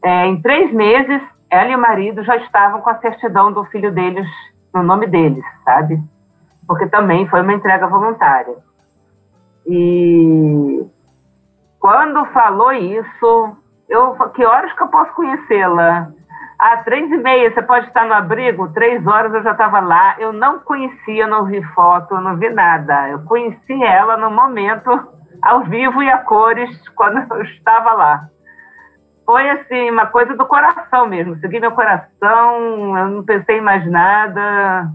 É, 0.04 0.26
em 0.26 0.42
três 0.42 0.74
meses, 0.74 1.22
ela 1.50 1.70
e 1.70 1.76
o 1.76 1.80
marido 1.80 2.24
já 2.24 2.38
estavam 2.38 2.82
com 2.82 2.90
a 2.90 2.98
certidão 3.00 3.52
do 3.52 3.64
filho 3.66 3.92
deles 3.92 4.28
no 4.74 4.82
nome 4.82 5.06
deles, 5.06 5.44
sabe? 5.64 6.02
porque 6.68 6.88
também 6.88 7.28
foi 7.28 7.42
uma 7.42 7.54
entrega 7.54 7.88
voluntária. 7.88 8.56
E 9.68 10.86
quando 11.80 12.26
falou 12.28 12.72
isso, 12.72 13.58
eu 13.90 14.16
que 14.34 14.46
horas 14.46 14.74
que 14.74 14.82
eu 14.82 14.88
posso 14.88 15.14
conhecê-la? 15.14 16.12
Ah, 16.58 16.78
três 16.78 17.12
e 17.12 17.18
meia, 17.18 17.54
você 17.54 17.62
pode 17.62 17.88
estar 17.88 18.06
no 18.06 18.14
abrigo? 18.14 18.72
Três 18.72 19.06
horas 19.06 19.34
eu 19.34 19.44
já 19.44 19.52
estava 19.52 19.80
lá. 19.80 20.16
Eu 20.18 20.32
não 20.32 20.60
conhecia, 20.60 21.28
não 21.28 21.46
vi 21.46 21.62
foto, 21.74 22.16
não 22.16 22.38
vi 22.38 22.50
nada. 22.50 23.10
Eu 23.10 23.20
conheci 23.24 23.84
ela 23.84 24.16
no 24.16 24.32
momento, 24.32 24.90
ao 25.42 25.64
vivo 25.66 26.02
e 26.02 26.10
a 26.10 26.20
cores, 26.20 26.70
quando 26.90 27.18
eu 27.34 27.42
estava 27.44 27.94
lá. 27.94 28.30
Foi 29.26 29.50
assim, 29.50 29.90
uma 29.90 30.06
coisa 30.06 30.36
do 30.36 30.46
coração 30.46 31.08
mesmo. 31.08 31.38
Segui 31.40 31.60
meu 31.60 31.72
coração, 31.72 32.98
eu 32.98 33.10
não 33.10 33.24
pensei 33.26 33.58
em 33.58 33.62
mais 33.62 33.86
nada. 33.90 34.90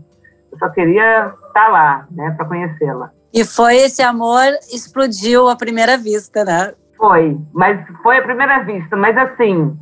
Eu 0.51 0.59
só 0.59 0.69
queria 0.71 1.35
estar 1.47 1.69
lá, 1.69 2.07
né, 2.11 2.31
para 2.37 2.47
conhecê-la. 2.47 3.11
E 3.33 3.45
foi 3.45 3.77
esse 3.77 4.03
amor 4.03 4.47
explodiu 4.73 5.49
à 5.49 5.57
primeira 5.57 5.97
vista, 5.97 6.45
né? 6.45 6.75
Foi, 7.01 7.41
mas 7.55 7.81
foi 8.03 8.19
à 8.19 8.23
primeira 8.23 8.63
vista. 8.63 8.95
Mas 8.95 9.17
assim, 9.17 9.75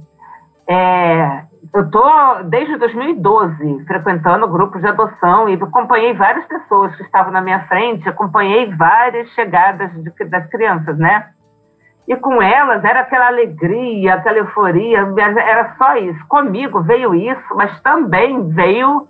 é, 0.68 1.42
eu 1.74 1.90
tô 1.90 2.08
desde 2.44 2.76
2012 2.76 3.84
frequentando 3.86 4.46
grupos 4.46 4.80
de 4.80 4.86
adoção 4.86 5.48
e 5.48 5.54
acompanhei 5.54 6.14
várias 6.14 6.46
pessoas 6.46 6.94
que 6.94 7.02
estavam 7.02 7.32
na 7.32 7.40
minha 7.40 7.66
frente, 7.66 8.08
acompanhei 8.08 8.72
várias 8.72 9.28
chegadas 9.30 9.90
de, 10.00 10.10
das 10.26 10.48
crianças, 10.48 10.96
né? 10.96 11.30
E 12.06 12.14
com 12.14 12.40
elas 12.40 12.84
era 12.84 13.00
aquela 13.00 13.26
alegria, 13.26 14.14
aquela 14.14 14.38
euforia, 14.38 15.00
era 15.18 15.74
só 15.76 15.96
isso. 15.96 16.24
Comigo 16.28 16.80
veio 16.82 17.16
isso, 17.16 17.54
mas 17.56 17.80
também 17.80 18.48
veio 18.50 19.08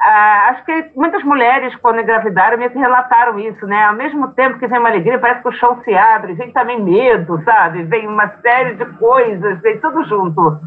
ah, 0.00 0.50
acho 0.50 0.64
que 0.64 0.90
muitas 0.94 1.24
mulheres, 1.24 1.74
quando 1.76 2.00
engravidaram, 2.00 2.56
me 2.56 2.68
relataram 2.68 3.38
isso, 3.38 3.66
né? 3.66 3.84
Ao 3.84 3.94
mesmo 3.94 4.28
tempo 4.28 4.58
que 4.58 4.66
vem 4.68 4.78
uma 4.78 4.88
alegria, 4.88 5.18
parece 5.18 5.42
que 5.42 5.48
o 5.48 5.52
chão 5.52 5.80
se 5.82 5.94
abre, 5.94 6.34
vem 6.34 6.52
também 6.52 6.80
medo, 6.80 7.42
sabe? 7.44 7.82
Vem 7.82 8.06
uma 8.06 8.28
série 8.40 8.74
de 8.74 8.84
coisas, 8.96 9.60
vem 9.60 9.80
tudo 9.80 10.04
junto. 10.04 10.60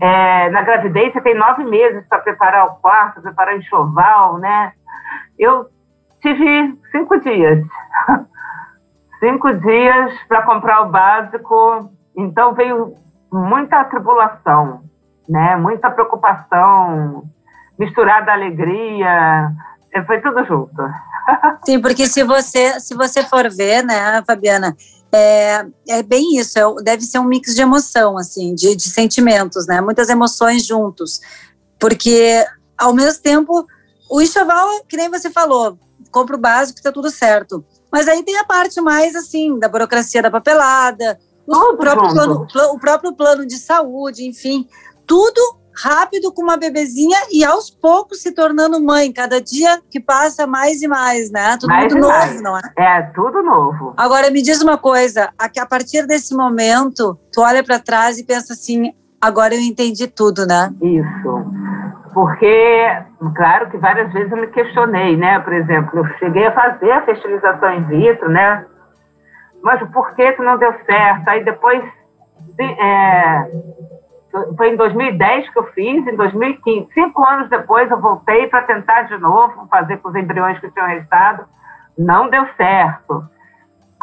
É, 0.00 0.50
na 0.50 0.62
gravidez, 0.62 1.12
você 1.12 1.20
tem 1.20 1.34
nove 1.34 1.62
meses 1.64 2.04
para 2.08 2.18
preparar 2.18 2.66
o 2.66 2.74
quarto, 2.76 3.22
preparar 3.22 3.54
o 3.54 3.58
enxoval, 3.58 4.38
né? 4.38 4.72
Eu 5.38 5.66
tive 6.20 6.76
cinco 6.90 7.20
dias. 7.20 7.64
cinco 9.20 9.54
dias 9.54 10.12
para 10.26 10.42
comprar 10.42 10.82
o 10.82 10.88
básico, 10.88 11.88
então 12.16 12.52
veio 12.52 12.94
muita 13.32 13.84
tribulação, 13.84 14.80
né? 15.28 15.54
Muita 15.54 15.88
preocupação 15.88 17.22
misturada 17.82 18.30
a 18.30 18.34
alegria, 18.34 19.50
é, 19.92 20.04
foi 20.04 20.20
tudo 20.20 20.44
junto. 20.44 20.82
Sim, 21.66 21.80
porque 21.80 22.06
se 22.06 22.22
você, 22.22 22.78
se 22.78 22.94
você 22.94 23.24
for 23.24 23.50
ver, 23.50 23.84
né, 23.84 24.22
Fabiana, 24.24 24.76
é, 25.12 25.66
é 25.88 26.02
bem 26.02 26.36
isso, 26.36 26.58
é, 26.58 26.82
deve 26.82 27.02
ser 27.02 27.18
um 27.18 27.24
mix 27.24 27.54
de 27.54 27.62
emoção, 27.62 28.16
assim, 28.16 28.54
de, 28.54 28.76
de 28.76 28.88
sentimentos, 28.88 29.66
né, 29.66 29.80
muitas 29.80 30.08
emoções 30.08 30.64
juntos, 30.64 31.20
porque 31.78 32.44
ao 32.78 32.94
mesmo 32.94 33.20
tempo, 33.22 33.66
o 34.10 34.20
enxoval, 34.20 34.68
que 34.88 34.96
nem 34.96 35.10
você 35.10 35.30
falou, 35.30 35.78
compra 36.10 36.36
o 36.36 36.40
básico, 36.40 36.78
está 36.78 36.92
tudo 36.92 37.10
certo, 37.10 37.64
mas 37.90 38.06
aí 38.06 38.22
tem 38.22 38.38
a 38.38 38.44
parte 38.44 38.80
mais, 38.80 39.14
assim, 39.16 39.58
da 39.58 39.68
burocracia 39.68 40.22
da 40.22 40.30
papelada, 40.30 41.18
o 41.46 41.76
próprio, 41.76 42.12
plano, 42.12 42.46
o 42.72 42.78
próprio 42.78 43.14
plano 43.14 43.44
de 43.44 43.56
saúde, 43.56 44.26
enfim, 44.26 44.66
tudo 45.06 45.61
rápido 45.74 46.32
com 46.32 46.42
uma 46.42 46.56
bebezinha 46.56 47.18
e 47.32 47.44
aos 47.44 47.70
poucos 47.70 48.20
se 48.22 48.32
tornando 48.32 48.82
mãe, 48.82 49.12
cada 49.12 49.40
dia 49.40 49.80
que 49.90 50.00
passa 50.00 50.46
mais 50.46 50.82
e 50.82 50.88
mais, 50.88 51.30
né? 51.30 51.56
Tudo 51.58 51.70
mais 51.70 51.94
novo, 51.94 52.08
mais. 52.08 52.42
não 52.42 52.56
é? 52.56 52.62
É, 52.78 53.02
tudo 53.14 53.42
novo. 53.42 53.94
Agora 53.96 54.30
me 54.30 54.42
diz 54.42 54.60
uma 54.62 54.76
coisa, 54.76 55.32
a, 55.38 55.46
a 55.46 55.66
partir 55.66 56.06
desse 56.06 56.34
momento, 56.34 57.18
tu 57.32 57.40
olha 57.40 57.64
para 57.64 57.78
trás 57.78 58.18
e 58.18 58.24
pensa 58.24 58.52
assim, 58.52 58.92
agora 59.20 59.54
eu 59.54 59.60
entendi 59.60 60.06
tudo, 60.06 60.46
né? 60.46 60.72
Isso. 60.82 61.44
Porque, 62.12 62.86
claro 63.34 63.70
que 63.70 63.78
várias 63.78 64.12
vezes 64.12 64.30
eu 64.30 64.38
me 64.38 64.48
questionei, 64.48 65.16
né? 65.16 65.38
Por 65.40 65.54
exemplo, 65.54 66.00
eu 66.00 66.06
cheguei 66.18 66.46
a 66.46 66.52
fazer 66.52 66.90
a 66.90 67.04
fertilização 67.06 67.72
in 67.74 67.84
vitro, 67.84 68.30
né? 68.30 68.66
Mas 69.62 69.82
por 69.90 70.14
que 70.14 70.32
que 70.32 70.42
não 70.42 70.58
deu 70.58 70.74
certo? 70.86 71.28
Aí 71.28 71.44
depois 71.44 71.82
é, 72.58 73.50
foi 74.56 74.70
em 74.70 74.76
2010 74.76 75.50
que 75.50 75.58
eu 75.58 75.64
fiz, 75.72 76.06
em 76.06 76.16
2015. 76.16 76.88
Cinco 76.94 77.24
anos 77.24 77.50
depois 77.50 77.90
eu 77.90 78.00
voltei 78.00 78.46
para 78.46 78.62
tentar 78.62 79.02
de 79.02 79.18
novo, 79.18 79.66
fazer 79.70 79.98
com 79.98 80.08
os 80.08 80.14
embriões 80.14 80.58
que 80.58 80.70
tinham 80.70 80.86
restado. 80.86 81.44
Não 81.98 82.28
deu 82.28 82.46
certo. 82.56 83.22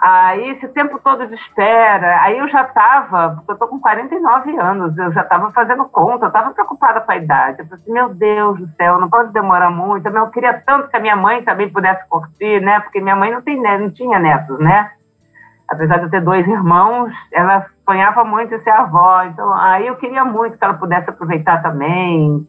Aí, 0.02 0.52
esse 0.52 0.68
tempo 0.70 0.98
todo 1.04 1.28
de 1.28 1.36
espera, 1.36 2.22
aí 2.22 2.38
eu 2.38 2.48
já 2.48 2.62
estava, 2.62 3.36
porque 3.36 3.52
eu 3.52 3.54
estou 3.54 3.68
com 3.68 3.82
49 3.82 4.58
anos, 4.58 4.98
eu 4.98 5.12
já 5.12 5.24
estava 5.24 5.52
fazendo 5.52 5.84
conta, 5.90 6.26
eu 6.26 6.30
estava 6.30 6.52
preocupada 6.52 7.02
com 7.02 7.12
a 7.12 7.18
idade. 7.18 7.60
Eu 7.60 7.66
falei 7.66 7.82
assim, 7.82 7.92
meu 7.92 8.10
Deus 8.14 8.60
do 8.60 8.68
céu, 8.78 8.98
não 8.98 9.10
pode 9.10 9.34
demorar 9.34 9.70
muito. 9.70 10.08
Eu 10.08 10.28
queria 10.28 10.54
tanto 10.66 10.88
que 10.88 10.96
a 10.96 11.02
minha 11.02 11.18
mãe 11.18 11.44
também 11.44 11.70
pudesse 11.70 12.08
curtir, 12.08 12.62
né? 12.62 12.80
Porque 12.80 13.02
minha 13.02 13.16
mãe 13.16 13.30
não, 13.30 13.42
tem, 13.42 13.62
não 13.62 13.92
tinha 13.92 14.18
netos, 14.20 14.58
né? 14.60 14.90
Apesar 15.70 15.98
de 15.98 16.06
eu 16.06 16.10
ter 16.10 16.22
dois 16.22 16.48
irmãos, 16.48 17.12
ela 17.32 17.66
sonhava 17.86 18.24
muito 18.24 18.54
em 18.54 18.60
ser 18.62 18.72
avó, 18.72 19.24
então 19.24 19.54
aí 19.54 19.88
eu 19.88 19.96
queria 19.96 20.26
muito 20.26 20.58
que 20.58 20.64
ela 20.64 20.74
pudesse 20.74 21.10
aproveitar 21.10 21.62
também. 21.62 22.48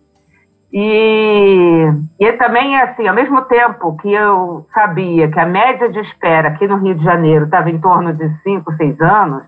E, 0.73 1.85
e 2.19 2.33
também, 2.35 2.81
assim, 2.81 3.07
ao 3.07 3.15
mesmo 3.15 3.43
tempo 3.43 3.97
que 3.97 4.13
eu 4.13 4.67
sabia 4.73 5.29
que 5.29 5.39
a 5.39 5.45
média 5.45 5.91
de 5.91 5.99
espera 6.01 6.49
aqui 6.49 6.67
no 6.67 6.77
Rio 6.77 6.95
de 6.95 7.05
Janeiro 7.05 7.45
estava 7.45 7.71
em 7.71 7.81
torno 7.81 8.13
de 8.13 8.29
5, 8.43 8.73
6 8.75 9.01
anos, 9.01 9.43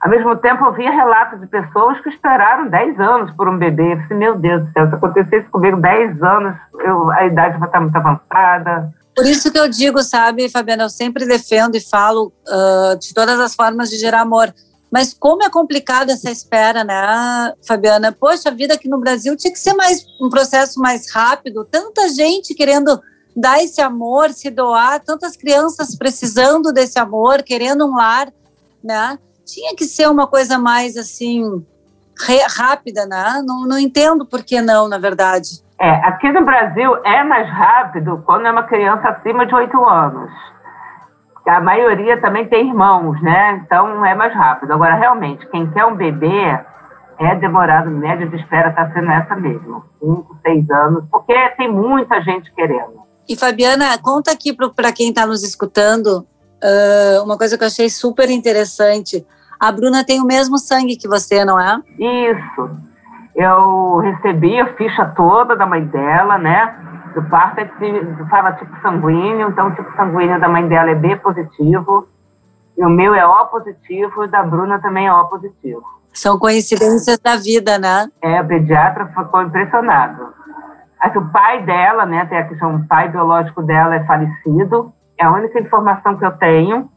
ao 0.00 0.10
mesmo 0.10 0.36
tempo 0.36 0.64
eu 0.66 0.72
via 0.72 0.90
relatos 0.90 1.40
de 1.40 1.46
pessoas 1.46 1.98
que 2.00 2.10
esperaram 2.10 2.68
10 2.68 3.00
anos 3.00 3.30
por 3.32 3.48
um 3.48 3.58
bebê. 3.58 3.94
Eu 3.94 4.00
falei, 4.02 4.18
meu 4.18 4.38
Deus 4.38 4.62
do 4.62 4.72
céu, 4.72 4.88
se 4.88 4.94
acontecesse 4.94 5.48
comigo 5.48 5.80
10 5.80 6.22
anos, 6.22 6.54
eu, 6.78 7.10
a 7.10 7.24
idade 7.24 7.58
vai 7.58 7.68
estar 7.68 7.80
muito 7.80 7.96
avançada. 7.96 8.92
Por 9.14 9.26
isso 9.26 9.50
que 9.50 9.58
eu 9.58 9.68
digo, 9.68 10.02
sabe, 10.02 10.48
Fabiana, 10.48 10.84
eu 10.84 10.90
sempre 10.90 11.24
defendo 11.24 11.76
e 11.76 11.80
falo 11.80 12.32
uh, 12.48 12.98
de 12.98 13.14
todas 13.14 13.38
as 13.38 13.54
formas 13.54 13.88
de 13.90 13.96
gerar 13.96 14.22
amor 14.22 14.52
mas 14.94 15.12
como 15.12 15.42
é 15.42 15.50
complicada 15.50 16.12
essa 16.12 16.30
espera, 16.30 16.84
né, 16.84 17.52
Fabiana? 17.66 18.12
Poxa, 18.12 18.48
vida 18.52 18.74
aqui 18.74 18.88
no 18.88 19.00
Brasil 19.00 19.36
tinha 19.36 19.52
que 19.52 19.58
ser 19.58 19.72
mais 19.72 20.06
um 20.20 20.30
processo 20.30 20.78
mais 20.78 21.10
rápido. 21.10 21.66
Tanta 21.68 22.08
gente 22.10 22.54
querendo 22.54 23.02
dar 23.34 23.60
esse 23.60 23.80
amor, 23.80 24.30
se 24.30 24.50
doar, 24.50 25.02
tantas 25.02 25.36
crianças 25.36 25.96
precisando 25.96 26.72
desse 26.72 26.96
amor, 26.96 27.42
querendo 27.42 27.84
um 27.84 27.96
lar, 27.96 28.32
né? 28.84 29.18
Tinha 29.44 29.74
que 29.74 29.84
ser 29.84 30.08
uma 30.08 30.28
coisa 30.28 30.60
mais 30.60 30.96
assim 30.96 31.42
rápida, 32.46 33.04
né? 33.04 33.42
Não, 33.44 33.66
não 33.66 33.78
entendo 33.80 34.24
por 34.24 34.44
que 34.44 34.62
não, 34.62 34.86
na 34.86 34.96
verdade. 34.96 35.63
É, 35.84 35.96
aqui 35.96 36.32
no 36.32 36.46
Brasil 36.46 36.96
é 37.04 37.22
mais 37.22 37.46
rápido 37.46 38.22
quando 38.24 38.46
é 38.46 38.50
uma 38.50 38.62
criança 38.62 39.06
acima 39.06 39.44
de 39.44 39.54
8 39.54 39.84
anos. 39.84 40.30
A 41.46 41.60
maioria 41.60 42.18
também 42.22 42.48
tem 42.48 42.68
irmãos, 42.68 43.20
né? 43.20 43.62
Então 43.62 44.02
é 44.02 44.14
mais 44.14 44.32
rápido. 44.32 44.72
Agora, 44.72 44.94
realmente, 44.94 45.46
quem 45.50 45.70
quer 45.72 45.84
um 45.84 45.94
bebê 45.94 46.58
é 47.18 47.34
demorado, 47.34 47.90
média 47.90 48.26
de 48.26 48.34
espera 48.34 48.70
está 48.70 48.90
sendo 48.94 49.10
essa 49.10 49.36
mesmo, 49.36 49.84
5, 50.00 50.38
6 50.46 50.70
anos, 50.70 51.04
porque 51.10 51.34
tem 51.50 51.70
muita 51.70 52.18
gente 52.22 52.50
querendo. 52.54 53.04
E 53.28 53.36
Fabiana, 53.36 53.98
conta 53.98 54.32
aqui 54.32 54.56
para 54.74 54.90
quem 54.90 55.10
está 55.10 55.26
nos 55.26 55.42
escutando 55.42 56.26
uh, 56.62 57.22
uma 57.22 57.36
coisa 57.36 57.58
que 57.58 57.62
eu 57.62 57.68
achei 57.68 57.90
super 57.90 58.30
interessante. 58.30 59.22
A 59.60 59.70
Bruna 59.70 60.02
tem 60.02 60.18
o 60.18 60.24
mesmo 60.24 60.56
sangue 60.56 60.96
que 60.96 61.06
você, 61.06 61.44
não 61.44 61.60
é? 61.60 61.78
Isso. 61.98 62.93
Eu 63.34 63.98
recebi 63.98 64.60
a 64.60 64.74
ficha 64.74 65.06
toda 65.16 65.56
da 65.56 65.66
mãe 65.66 65.84
dela, 65.86 66.38
né? 66.38 66.74
Do 67.14 67.22
parto 67.24 67.60
é 67.60 67.64
de, 67.64 68.28
fala 68.28 68.52
tipo 68.52 68.80
sanguíneo, 68.80 69.48
então 69.48 69.68
o 69.68 69.74
tipo 69.74 69.94
sanguíneo 69.96 70.40
da 70.40 70.48
mãe 70.48 70.66
dela 70.68 70.90
é 70.90 70.94
B 70.94 71.16
positivo, 71.16 72.08
e 72.76 72.84
o 72.84 72.88
meu 72.88 73.14
é 73.14 73.26
O 73.26 73.46
positivo, 73.46 74.24
e 74.24 74.28
da 74.28 74.42
Bruna 74.42 74.80
também 74.80 75.06
é 75.06 75.12
O 75.12 75.24
positivo. 75.26 75.82
São 76.12 76.38
coincidências 76.38 77.18
da 77.18 77.36
vida, 77.36 77.78
né? 77.78 78.08
É, 78.22 78.40
o 78.40 78.46
pediatra 78.46 79.06
ficou 79.06 79.42
impressionado. 79.42 80.32
Assim, 81.00 81.18
o 81.18 81.28
pai 81.30 81.62
dela, 81.64 82.06
né, 82.06 82.24
tem 82.26 82.38
a 82.38 82.48
questão, 82.48 82.76
o 82.76 82.86
pai 82.86 83.08
biológico 83.08 83.62
dela 83.62 83.96
é 83.96 84.04
falecido, 84.04 84.92
é 85.18 85.24
a 85.24 85.32
única 85.32 85.60
informação 85.60 86.16
que 86.16 86.24
eu 86.24 86.32
tenho. 86.32 86.88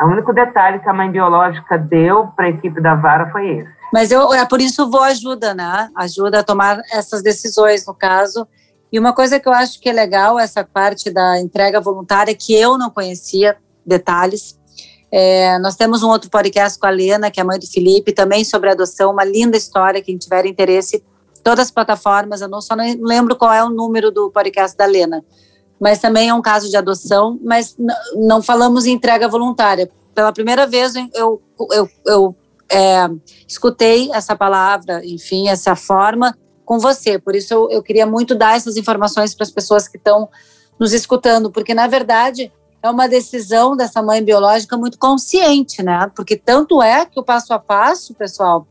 O 0.00 0.06
único 0.06 0.32
detalhe 0.32 0.78
que 0.78 0.88
a 0.88 0.92
mãe 0.92 1.10
biológica 1.10 1.78
deu 1.78 2.28
para 2.28 2.46
a 2.46 2.50
equipe 2.50 2.80
da 2.80 2.94
vara 2.94 3.30
foi 3.30 3.48
esse. 3.48 3.73
Mas 3.94 4.10
eu, 4.10 4.34
é 4.34 4.44
por 4.44 4.60
isso 4.60 4.90
vou 4.90 5.04
ajuda, 5.04 5.54
né? 5.54 5.88
Ajuda 5.94 6.40
a 6.40 6.42
tomar 6.42 6.82
essas 6.90 7.22
decisões, 7.22 7.86
no 7.86 7.94
caso. 7.94 8.44
E 8.90 8.98
uma 8.98 9.12
coisa 9.12 9.38
que 9.38 9.46
eu 9.46 9.52
acho 9.52 9.80
que 9.80 9.88
é 9.88 9.92
legal, 9.92 10.36
essa 10.36 10.64
parte 10.64 11.12
da 11.12 11.40
entrega 11.40 11.80
voluntária, 11.80 12.34
que 12.34 12.52
eu 12.52 12.76
não 12.76 12.90
conhecia 12.90 13.56
detalhes. 13.86 14.58
É, 15.12 15.60
nós 15.60 15.76
temos 15.76 16.02
um 16.02 16.08
outro 16.08 16.28
podcast 16.28 16.76
com 16.76 16.88
a 16.88 16.90
Lena, 16.90 17.30
que 17.30 17.38
é 17.38 17.44
a 17.44 17.46
mãe 17.46 17.56
do 17.56 17.68
Felipe, 17.68 18.12
também 18.12 18.44
sobre 18.44 18.68
adoção, 18.68 19.12
uma 19.12 19.22
linda 19.22 19.56
história, 19.56 20.02
quem 20.02 20.18
tiver 20.18 20.44
interesse, 20.44 21.00
todas 21.44 21.66
as 21.66 21.70
plataformas, 21.70 22.40
eu 22.40 22.48
não 22.48 22.60
só 22.60 22.74
não 22.74 22.84
lembro 23.00 23.36
qual 23.36 23.52
é 23.52 23.62
o 23.62 23.70
número 23.70 24.10
do 24.10 24.28
podcast 24.28 24.76
da 24.76 24.86
Lena, 24.86 25.24
mas 25.80 26.00
também 26.00 26.30
é 26.30 26.34
um 26.34 26.42
caso 26.42 26.68
de 26.68 26.76
adoção, 26.76 27.38
mas 27.44 27.76
não 28.16 28.42
falamos 28.42 28.86
em 28.86 28.92
entrega 28.92 29.28
voluntária. 29.28 29.88
Pela 30.12 30.32
primeira 30.32 30.66
vez 30.66 30.94
eu, 30.96 31.40
eu, 31.70 31.88
eu 32.06 32.36
é, 32.70 33.08
escutei 33.46 34.10
essa 34.12 34.34
palavra, 34.36 35.04
enfim, 35.04 35.48
essa 35.48 35.76
forma 35.76 36.36
com 36.64 36.78
você. 36.78 37.18
Por 37.18 37.34
isso 37.34 37.52
eu, 37.52 37.70
eu 37.70 37.82
queria 37.82 38.06
muito 38.06 38.34
dar 38.34 38.56
essas 38.56 38.76
informações 38.76 39.34
para 39.34 39.44
as 39.44 39.50
pessoas 39.50 39.86
que 39.86 39.96
estão 39.96 40.28
nos 40.78 40.92
escutando, 40.92 41.50
porque 41.50 41.74
na 41.74 41.86
verdade 41.86 42.52
é 42.82 42.90
uma 42.90 43.08
decisão 43.08 43.76
dessa 43.76 44.02
mãe 44.02 44.22
biológica 44.22 44.76
muito 44.76 44.98
consciente, 44.98 45.82
né? 45.82 46.10
Porque 46.14 46.36
tanto 46.36 46.82
é 46.82 47.06
que 47.06 47.18
o 47.18 47.24
passo 47.24 47.54
a 47.54 47.58
passo, 47.58 48.14
pessoal, 48.14 48.66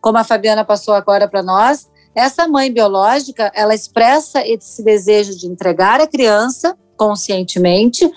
como 0.00 0.18
a 0.18 0.24
Fabiana 0.24 0.64
passou 0.64 0.94
agora 0.94 1.26
para 1.26 1.42
nós, 1.42 1.90
essa 2.14 2.46
mãe 2.46 2.72
biológica, 2.72 3.50
ela 3.54 3.74
expressa 3.74 4.46
esse 4.46 4.82
desejo 4.82 5.36
de 5.36 5.46
entregar 5.46 6.00
a 6.00 6.06
criança 6.06 6.76
conscientemente. 6.96 8.08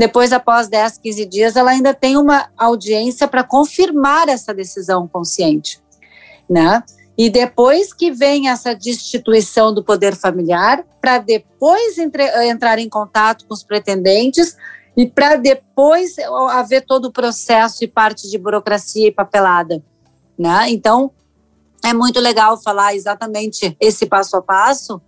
Depois, 0.00 0.32
após 0.32 0.66
10, 0.66 0.96
15 0.96 1.26
dias, 1.26 1.56
ela 1.56 1.72
ainda 1.72 1.92
tem 1.92 2.16
uma 2.16 2.48
audiência 2.56 3.28
para 3.28 3.44
confirmar 3.44 4.30
essa 4.30 4.54
decisão 4.54 5.06
consciente, 5.06 5.78
né? 6.48 6.82
E 7.18 7.28
depois 7.28 7.92
que 7.92 8.10
vem 8.10 8.48
essa 8.48 8.74
destituição 8.74 9.74
do 9.74 9.84
poder 9.84 10.16
familiar, 10.16 10.82
para 11.02 11.18
depois 11.18 11.98
entre, 11.98 12.24
entrar 12.48 12.78
em 12.78 12.88
contato 12.88 13.44
com 13.46 13.52
os 13.52 13.62
pretendentes 13.62 14.56
e 14.96 15.06
para 15.06 15.36
depois 15.36 16.18
haver 16.48 16.86
todo 16.86 17.08
o 17.08 17.12
processo 17.12 17.84
e 17.84 17.86
parte 17.86 18.26
de 18.30 18.38
burocracia 18.38 19.08
e 19.08 19.12
papelada, 19.12 19.84
né? 20.38 20.70
Então, 20.70 21.10
é 21.84 21.92
muito 21.92 22.20
legal 22.20 22.58
falar 22.58 22.94
exatamente 22.94 23.76
esse 23.78 24.06
passo 24.06 24.34
a 24.38 24.40
passo, 24.40 24.98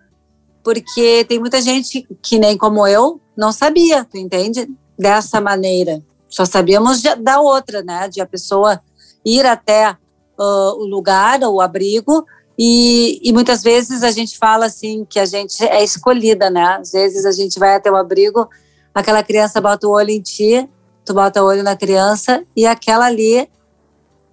porque 0.62 1.24
tem 1.24 1.38
muita 1.38 1.62
gente 1.62 2.06
que 2.20 2.38
nem 2.38 2.58
como 2.58 2.86
eu 2.86 3.22
não 3.34 3.50
sabia, 3.52 4.04
tu 4.04 4.18
entende? 4.18 4.68
Dessa 4.98 5.40
maneira. 5.40 6.02
Só 6.28 6.44
sabíamos 6.44 7.02
de, 7.02 7.14
da 7.16 7.40
outra, 7.40 7.82
né? 7.82 8.08
De 8.08 8.20
a 8.20 8.26
pessoa 8.26 8.80
ir 9.24 9.44
até 9.46 9.90
uh, 9.90 10.74
o 10.78 10.84
lugar, 10.86 11.40
o 11.42 11.60
abrigo, 11.60 12.26
e, 12.58 13.18
e, 13.22 13.32
muitas 13.32 13.62
vezes 13.62 14.02
a 14.02 14.10
gente 14.10 14.38
fala 14.38 14.66
assim 14.66 15.06
que 15.08 15.18
a 15.18 15.24
gente 15.24 15.64
é 15.64 15.82
escolhida, 15.82 16.50
né? 16.50 16.78
Às 16.80 16.92
vezes 16.92 17.24
a 17.24 17.32
gente 17.32 17.58
vai 17.58 17.74
até 17.74 17.90
o 17.90 17.96
abrigo, 17.96 18.48
aquela 18.94 19.22
criança 19.22 19.60
bota 19.60 19.86
o 19.86 19.90
olho 19.90 20.10
em 20.10 20.20
ti, 20.20 20.68
tu 21.04 21.14
bota 21.14 21.42
o 21.42 21.46
olho 21.46 21.62
na 21.62 21.76
criança 21.76 22.44
e 22.54 22.66
aquela 22.66 23.06
ali, 23.06 23.48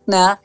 né? 0.08 0.38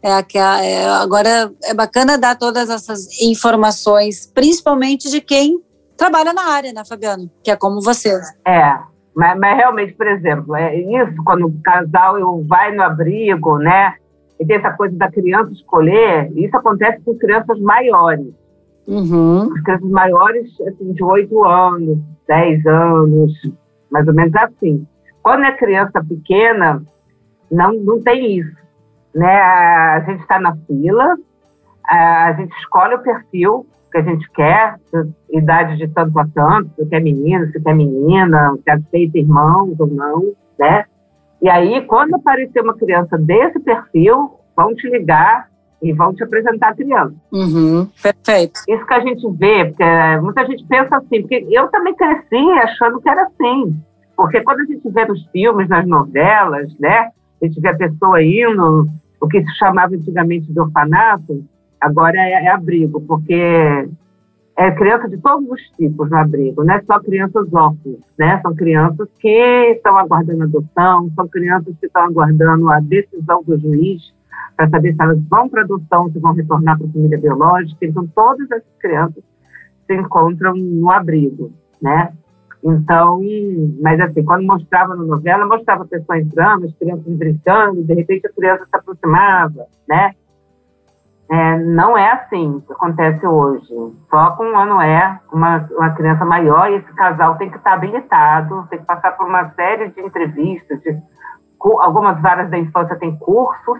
É, 0.00 0.22
que 0.22 0.38
é, 0.38 0.86
agora 0.86 1.52
é 1.64 1.74
bacana 1.74 2.16
dar 2.16 2.36
todas 2.36 2.70
essas 2.70 3.20
informações, 3.20 4.30
principalmente 4.32 5.10
de 5.10 5.20
quem 5.20 5.60
trabalha 5.96 6.32
na 6.32 6.44
área, 6.44 6.72
né, 6.72 6.84
Fabiano? 6.84 7.30
Que 7.42 7.50
é 7.50 7.56
como 7.56 7.80
você. 7.80 8.18
É, 8.46 8.78
mas, 9.14 9.38
mas 9.38 9.56
realmente, 9.56 9.94
por 9.94 10.06
exemplo, 10.06 10.56
é 10.56 10.76
isso, 10.76 11.22
quando 11.24 11.46
o 11.46 11.62
casal 11.62 12.42
vai 12.44 12.74
no 12.74 12.82
abrigo, 12.82 13.58
né? 13.58 13.94
E 14.38 14.46
tem 14.46 14.56
essa 14.56 14.72
coisa 14.72 14.96
da 14.96 15.10
criança 15.10 15.52
escolher, 15.52 16.30
isso 16.36 16.56
acontece 16.56 17.00
com 17.04 17.18
crianças 17.18 17.58
maiores. 17.60 18.32
Uhum. 18.86 19.52
As 19.52 19.62
crianças 19.62 19.90
maiores, 19.90 20.60
assim, 20.60 20.92
de 20.92 21.02
8 21.02 21.44
anos, 21.44 21.98
10 22.28 22.66
anos, 22.66 23.32
mais 23.90 24.06
ou 24.06 24.14
menos 24.14 24.34
assim. 24.36 24.86
Quando 25.22 25.44
é 25.44 25.52
criança 25.52 26.02
pequena, 26.02 26.82
não, 27.50 27.72
não 27.72 28.00
tem 28.00 28.38
isso 28.38 28.58
né? 29.14 29.40
A 29.40 30.00
gente 30.06 30.20
está 30.20 30.38
na 30.38 30.56
fila, 30.66 31.16
a 31.84 32.32
gente 32.34 32.52
escolhe 32.58 32.94
o 32.94 33.02
perfil 33.02 33.66
que 33.90 33.98
a 33.98 34.02
gente 34.02 34.30
quer, 34.32 34.76
idade 35.30 35.76
de 35.76 35.88
tanto 35.88 36.18
a 36.18 36.26
tanto, 36.26 36.70
se 36.76 36.86
quer 36.86 37.00
menino, 37.00 37.46
se 37.50 37.60
quer 37.60 37.74
menina, 37.74 38.56
se 38.62 38.70
aceita 38.70 39.18
irmãos 39.18 39.78
ou 39.78 39.86
não, 39.86 40.32
né? 40.58 40.84
E 41.40 41.48
aí, 41.48 41.82
quando 41.86 42.14
aparecer 42.14 42.62
uma 42.62 42.76
criança 42.76 43.16
desse 43.16 43.60
perfil, 43.60 44.32
vão 44.56 44.74
te 44.74 44.88
ligar 44.90 45.48
e 45.80 45.92
vão 45.92 46.12
te 46.12 46.24
apresentar 46.24 46.70
a 46.70 46.74
criança. 46.74 47.14
Uhum, 47.32 47.88
perfeito. 48.02 48.60
Isso 48.68 48.84
que 48.84 48.94
a 48.94 49.00
gente 49.00 49.30
vê, 49.36 49.66
porque 49.66 49.84
muita 50.20 50.44
gente 50.46 50.66
pensa 50.66 50.96
assim, 50.96 51.20
porque 51.20 51.46
eu 51.50 51.68
também 51.68 51.94
cresci 51.94 52.50
achando 52.62 53.00
que 53.00 53.08
era 53.08 53.22
assim. 53.22 53.80
Porque 54.16 54.40
quando 54.40 54.60
a 54.60 54.64
gente 54.64 54.90
vê 54.90 55.04
nos 55.06 55.24
filmes, 55.26 55.68
nas 55.68 55.86
novelas, 55.86 56.76
né? 56.80 57.10
A 57.40 57.46
gente 57.46 57.60
vê 57.60 57.68
a 57.68 57.76
pessoa 57.76 58.20
indo 58.20 58.86
o 59.20 59.28
que 59.28 59.40
se 59.44 59.54
chamava 59.56 59.94
antigamente 59.94 60.52
de 60.52 60.58
orfanato, 60.58 61.44
agora 61.80 62.18
é, 62.18 62.44
é 62.44 62.48
abrigo, 62.48 63.00
porque 63.00 63.88
é 64.56 64.70
criança 64.72 65.08
de 65.08 65.16
todos 65.18 65.48
os 65.48 65.60
tipos 65.76 66.10
no 66.10 66.16
abrigo, 66.16 66.64
não 66.64 66.74
é 66.74 66.82
só 66.82 66.98
crianças 66.98 67.52
órfãs, 67.52 67.98
né? 68.18 68.40
São 68.42 68.54
crianças 68.56 69.08
que 69.20 69.72
estão 69.72 69.96
aguardando 69.96 70.42
adoção, 70.42 71.10
são 71.14 71.28
crianças 71.28 71.76
que 71.78 71.86
estão 71.86 72.02
aguardando 72.02 72.68
a 72.68 72.80
decisão 72.80 73.42
do 73.44 73.56
juiz 73.56 74.12
para 74.56 74.68
saber 74.68 74.94
se 74.94 75.00
elas 75.00 75.20
vão 75.28 75.48
para 75.48 75.62
adoção, 75.62 76.10
se 76.10 76.18
vão 76.18 76.32
retornar 76.32 76.76
para 76.76 76.88
a 76.88 76.90
família 76.90 77.20
biológica. 77.20 77.86
Então, 77.86 78.04
todas 78.08 78.50
essas 78.50 78.76
crianças 78.80 79.22
se 79.86 79.94
encontram 79.94 80.54
no 80.56 80.90
abrigo, 80.90 81.52
né? 81.80 82.12
Então, 82.64 83.20
mas 83.80 84.00
assim, 84.00 84.24
quando 84.24 84.44
mostrava 84.44 84.96
na 84.96 85.04
novela, 85.04 85.46
mostrava 85.46 85.84
a 85.84 85.86
pessoa 85.86 86.18
entrando, 86.18 86.66
as 86.66 86.74
crianças 86.74 87.04
brincando, 87.06 87.84
de 87.84 87.94
repente 87.94 88.26
a 88.26 88.32
criança 88.32 88.64
se 88.64 88.76
aproximava, 88.76 89.66
né? 89.88 90.10
É, 91.30 91.58
não 91.58 91.96
é 91.96 92.10
assim 92.12 92.62
que 92.66 92.72
acontece 92.72 93.26
hoje. 93.26 93.68
Só 94.08 94.30
com 94.30 94.44
um 94.44 94.58
ano 94.58 94.80
é 94.80 95.20
uma, 95.30 95.68
uma 95.72 95.90
criança 95.90 96.24
maior 96.24 96.70
e 96.70 96.76
esse 96.76 96.92
casal 96.94 97.36
tem 97.36 97.50
que 97.50 97.58
estar 97.58 97.74
habilitado, 97.74 98.66
tem 98.70 98.78
que 98.78 98.86
passar 98.86 99.12
por 99.12 99.26
uma 99.26 99.50
série 99.50 99.90
de 99.90 100.00
entrevistas. 100.00 100.80
De, 100.80 100.96
algumas 101.80 102.20
varas 102.22 102.50
da 102.50 102.58
infância 102.58 102.96
têm 102.96 103.16
cursos, 103.18 103.78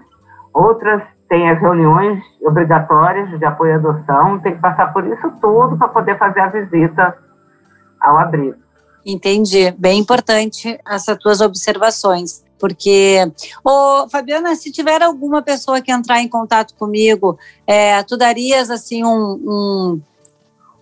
outras 0.53 1.03
têm 1.29 1.49
as 1.49 1.59
reuniões 1.61 2.23
obrigatórias 2.43 3.31
de 3.39 3.45
apoio 3.45 3.75
à 3.75 3.77
adoção, 3.77 4.39
tem 4.41 4.55
que 4.55 4.61
passar 4.61 4.93
por 4.93 5.07
isso 5.07 5.31
tudo 5.41 5.79
para 5.79 5.89
poder 5.89 6.19
fazer 6.19 6.41
a 6.41 6.49
visita 6.49 7.17
ao 8.01 8.19
abrigo. 8.19 8.57
Entendi. 9.07 9.71
Bem 9.79 10.01
importante 10.01 10.79
essas 10.87 11.17
tuas 11.17 11.41
observações. 11.41 12.45
Porque, 12.59 13.19
Fabiana, 14.11 14.55
se 14.57 14.73
tiver 14.73 15.03
alguma 15.03 15.43
pessoa 15.43 15.81
que 15.81 15.93
entrar 15.93 16.21
em 16.21 16.29
contato 16.29 16.75
comigo, 16.75 17.39
é, 17.67 18.03
tu 18.03 18.17
darias 18.17 18.71
assim 18.71 19.05
um, 19.05 19.11
um, 19.11 20.01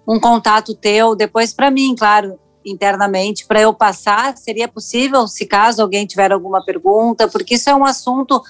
um 0.09 0.21
contato 0.21 0.75
teu 0.75 1.15
depois 1.15 1.53
para 1.53 1.71
mim, 1.71 1.95
claro, 1.95 2.39
internamente, 2.65 3.47
para 3.47 3.61
eu 3.61 3.73
passar? 3.73 4.37
Seria 4.37 4.67
possível, 4.67 5.29
se 5.29 5.47
caso 5.47 5.83
alguém 5.83 6.07
tiver 6.07 6.33
alguma 6.33 6.65
pergunta? 6.65 7.29
Porque 7.29 7.55
isso 7.55 7.71
é 7.71 7.75
um 7.75 7.85
assunto 7.85 8.43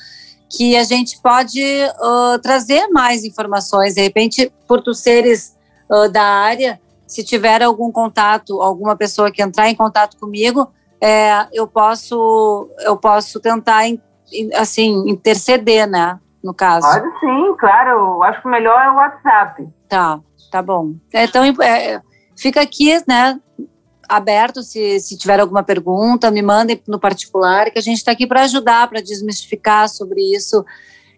que 0.48 0.76
a 0.76 0.84
gente 0.84 1.20
pode 1.20 1.60
uh, 1.60 2.38
trazer 2.40 2.88
mais 2.88 3.24
informações. 3.24 3.94
De 3.94 4.02
repente, 4.02 4.52
por 4.66 4.80
tu 4.80 4.94
seres 4.94 5.56
uh, 5.90 6.08
da 6.08 6.22
área, 6.22 6.80
se 7.06 7.22
tiver 7.22 7.62
algum 7.62 7.90
contato, 7.90 8.60
alguma 8.62 8.96
pessoa 8.96 9.30
que 9.30 9.42
entrar 9.42 9.68
em 9.68 9.74
contato 9.74 10.16
comigo, 10.16 10.70
é, 11.06 11.46
eu 11.52 11.68
posso 11.68 12.68
eu 12.80 12.96
posso 12.96 13.38
tentar 13.38 13.84
assim 14.56 15.08
interceder, 15.08 15.88
né? 15.88 16.18
No 16.42 16.52
caso. 16.52 16.84
Pode 16.88 17.20
sim, 17.20 17.54
claro. 17.60 17.90
Eu 17.90 18.22
acho 18.24 18.42
que 18.42 18.48
o 18.48 18.50
melhor 18.50 18.80
é 18.80 18.90
o 18.90 18.96
WhatsApp. 18.96 19.68
Tá, 19.88 20.18
tá 20.50 20.60
bom. 20.60 20.94
Então 21.14 21.44
é, 21.62 22.00
fica 22.36 22.60
aqui, 22.60 22.92
né? 23.06 23.38
Aberto 24.08 24.64
se, 24.64 24.98
se 24.98 25.16
tiver 25.16 25.38
alguma 25.38 25.62
pergunta, 25.62 26.30
me 26.30 26.42
mandem 26.42 26.82
no 26.88 26.98
particular, 26.98 27.70
que 27.70 27.78
a 27.78 27.82
gente 27.82 27.98
está 27.98 28.10
aqui 28.10 28.26
para 28.26 28.42
ajudar, 28.42 28.88
para 28.88 29.00
desmistificar 29.00 29.88
sobre 29.88 30.20
isso. 30.34 30.64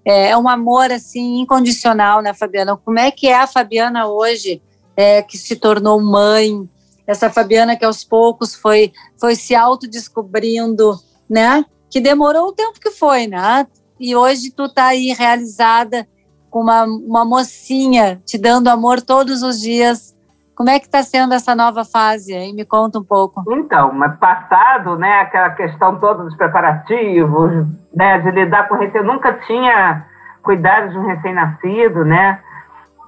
É, 0.04 0.30
é 0.30 0.36
um 0.36 0.48
amor 0.48 0.92
assim 0.92 1.40
incondicional, 1.40 2.20
né, 2.20 2.34
Fabiana? 2.34 2.76
Como 2.76 2.98
é 2.98 3.10
que 3.10 3.26
é 3.26 3.40
a 3.40 3.46
Fabiana 3.46 4.06
hoje, 4.06 4.62
é, 4.94 5.22
que 5.22 5.38
se 5.38 5.56
tornou 5.56 5.98
mãe? 5.98 6.68
Essa 7.08 7.30
Fabiana 7.30 7.74
que 7.74 7.86
aos 7.86 8.04
poucos 8.04 8.54
foi, 8.54 8.92
foi 9.18 9.34
se 9.34 9.54
autodescobrindo, 9.54 10.92
né? 11.28 11.64
Que 11.90 12.02
demorou 12.02 12.48
o 12.48 12.52
tempo 12.52 12.78
que 12.78 12.90
foi, 12.90 13.26
né? 13.26 13.66
E 13.98 14.14
hoje 14.14 14.50
tu 14.54 14.68
tá 14.68 14.88
aí 14.88 15.14
realizada 15.18 16.06
com 16.50 16.60
uma, 16.60 16.84
uma 16.84 17.24
mocinha 17.24 18.20
te 18.26 18.36
dando 18.36 18.68
amor 18.68 19.00
todos 19.00 19.42
os 19.42 19.58
dias. 19.58 20.14
Como 20.54 20.68
é 20.68 20.78
que 20.78 20.84
está 20.84 21.02
sendo 21.02 21.32
essa 21.32 21.54
nova 21.54 21.82
fase? 21.82 22.34
Aí 22.34 22.52
me 22.52 22.66
conta 22.66 22.98
um 22.98 23.04
pouco. 23.04 23.42
Então, 23.48 23.90
mas 23.94 24.18
passado, 24.18 24.98
né, 24.98 25.20
aquela 25.20 25.50
questão 25.50 25.98
toda 25.98 26.24
dos 26.24 26.36
preparativos, 26.36 27.66
né, 27.94 28.18
de 28.18 28.30
lidar 28.32 28.68
com 28.68 28.74
recém, 28.74 29.00
eu 29.00 29.06
nunca 29.06 29.32
tinha 29.46 30.04
cuidado 30.42 30.90
de 30.90 30.98
um 30.98 31.06
recém-nascido, 31.06 32.04
né? 32.04 32.38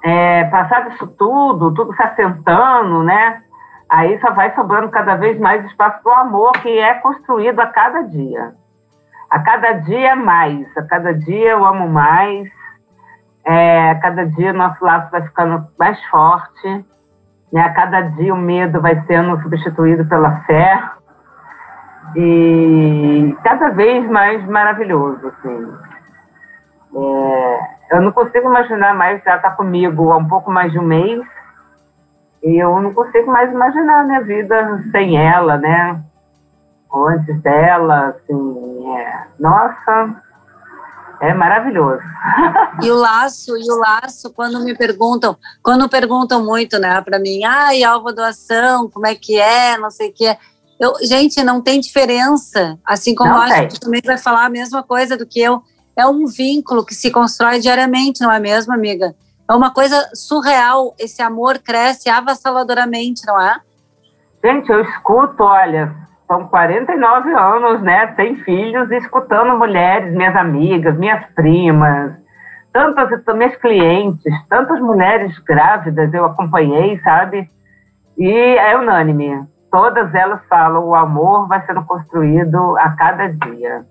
É, 0.02 0.44
passado 0.44 0.94
isso 0.94 1.06
tudo, 1.06 1.74
tudo 1.74 1.94
se 1.94 2.02
assentando, 2.02 3.02
né? 3.02 3.42
Aí 3.90 4.20
só 4.20 4.30
vai 4.30 4.54
sobrando 4.54 4.88
cada 4.88 5.16
vez 5.16 5.38
mais 5.40 5.64
espaço 5.64 6.00
para 6.02 6.12
o 6.12 6.20
amor 6.20 6.52
que 6.52 6.78
é 6.78 6.94
construído 6.94 7.58
a 7.58 7.66
cada 7.66 8.02
dia. 8.02 8.54
A 9.28 9.40
cada 9.40 9.72
dia 9.72 10.14
mais, 10.14 10.66
a 10.76 10.82
cada 10.82 11.12
dia 11.12 11.50
eu 11.50 11.64
amo 11.64 11.88
mais, 11.88 12.48
é, 13.44 13.90
a 13.90 14.00
cada 14.00 14.24
dia 14.26 14.52
nosso 14.52 14.84
laço 14.84 15.10
vai 15.10 15.22
ficando 15.22 15.66
mais 15.78 16.02
forte, 16.04 16.84
né? 17.52 17.62
a 17.62 17.72
cada 17.72 18.00
dia 18.02 18.32
o 18.32 18.38
medo 18.38 18.80
vai 18.80 19.00
sendo 19.06 19.40
substituído 19.42 20.04
pela 20.06 20.40
fé, 20.42 20.80
e 22.16 23.36
cada 23.44 23.70
vez 23.70 24.08
mais 24.08 24.44
maravilhoso, 24.46 25.28
assim. 25.28 25.72
É, 26.96 27.60
eu 27.92 28.02
não 28.02 28.12
consigo 28.12 28.48
imaginar 28.48 28.94
mais, 28.94 29.24
ela 29.24 29.36
está 29.36 29.50
comigo 29.50 30.12
há 30.12 30.16
um 30.16 30.28
pouco 30.28 30.50
mais 30.50 30.72
de 30.72 30.78
um 30.78 30.84
mês, 30.84 31.20
e 32.42 32.62
eu 32.62 32.80
não 32.80 32.92
consigo 32.94 33.30
mais 33.30 33.50
imaginar 33.50 34.00
a 34.00 34.04
minha 34.04 34.20
vida 34.22 34.84
sem 34.90 35.16
ela, 35.16 35.56
né? 35.58 36.02
Ou 36.90 37.08
antes 37.08 37.40
dela, 37.42 38.08
assim, 38.08 38.96
é, 38.96 39.26
nossa, 39.38 40.22
é 41.20 41.34
maravilhoso. 41.34 42.02
E 42.82 42.90
o 42.90 42.96
laço, 42.96 43.56
e 43.56 43.70
o 43.70 43.76
laço, 43.76 44.32
quando 44.32 44.64
me 44.64 44.74
perguntam, 44.74 45.36
quando 45.62 45.88
perguntam 45.88 46.44
muito, 46.44 46.78
né, 46.78 47.00
para 47.02 47.18
mim, 47.18 47.44
ai, 47.44 47.84
alvo 47.84 48.12
doação, 48.12 48.88
como 48.88 49.06
é 49.06 49.14
que 49.14 49.38
é, 49.38 49.76
não 49.76 49.90
sei 49.90 50.08
o 50.08 50.12
que 50.12 50.26
é. 50.26 50.38
Eu, 50.80 50.94
gente, 51.02 51.44
não 51.44 51.60
tem 51.60 51.78
diferença. 51.78 52.78
Assim 52.84 53.14
como 53.14 53.30
não 53.30 53.36
eu 53.36 53.42
acho 53.42 53.68
que 53.68 53.80
também 53.80 54.00
vai 54.02 54.16
falar 54.16 54.46
a 54.46 54.50
mesma 54.50 54.82
coisa 54.82 55.14
do 55.14 55.26
que 55.26 55.38
eu. 55.38 55.62
É 55.94 56.06
um 56.06 56.26
vínculo 56.26 56.86
que 56.86 56.94
se 56.94 57.10
constrói 57.10 57.60
diariamente, 57.60 58.22
não 58.22 58.32
é 58.32 58.40
mesmo, 58.40 58.72
amiga? 58.72 59.14
É 59.50 59.54
uma 59.54 59.74
coisa 59.74 60.08
surreal. 60.14 60.94
Esse 60.96 61.20
amor 61.20 61.58
cresce 61.58 62.08
avassaladoramente, 62.08 63.26
não 63.26 63.40
é? 63.40 63.58
Gente, 64.44 64.70
eu 64.70 64.80
escuto, 64.82 65.42
olha, 65.42 65.92
são 66.28 66.46
49 66.46 67.32
anos, 67.32 67.82
né, 67.82 68.14
sem 68.14 68.36
filhos, 68.44 68.88
escutando 68.92 69.58
mulheres, 69.58 70.14
minhas 70.14 70.36
amigas, 70.36 70.96
minhas 70.96 71.26
primas, 71.34 72.12
tantas 72.72 73.10
minhas 73.34 73.56
clientes, 73.56 74.32
tantas 74.48 74.78
mulheres 74.78 75.36
grávidas 75.40 76.14
eu 76.14 76.26
acompanhei, 76.26 77.00
sabe? 77.00 77.50
E 78.16 78.30
é 78.30 78.76
unânime. 78.78 79.44
Todas 79.72 80.14
elas 80.14 80.40
falam 80.48 80.84
o 80.84 80.94
amor 80.94 81.48
vai 81.48 81.66
sendo 81.66 81.84
construído 81.84 82.78
a 82.78 82.90
cada 82.90 83.26
dia. 83.26 83.84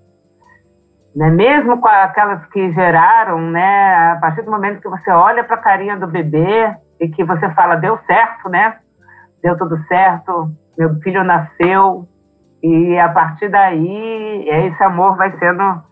Né? 1.19 1.29
Mesmo 1.31 1.81
com 1.81 1.87
aquelas 1.89 2.45
que 2.45 2.71
geraram, 2.71 3.41
né? 3.41 4.13
A 4.13 4.15
partir 4.21 4.41
do 4.41 4.49
momento 4.49 4.79
que 4.79 4.87
você 4.87 5.11
olha 5.11 5.43
para 5.43 5.57
a 5.57 5.61
carinha 5.61 5.97
do 5.97 6.07
bebê 6.07 6.73
e 6.97 7.09
que 7.09 7.25
você 7.25 7.49
fala 7.49 7.75
deu 7.75 7.99
certo, 8.07 8.47
né? 8.47 8.77
Deu 9.43 9.57
tudo 9.57 9.77
certo, 9.89 10.49
meu 10.77 10.95
filho 11.01 11.21
nasceu, 11.25 12.07
e 12.63 12.97
a 12.97 13.09
partir 13.09 13.49
daí, 13.49 14.47
esse 14.47 14.81
amor 14.81 15.17
vai 15.17 15.37
sendo 15.37 15.83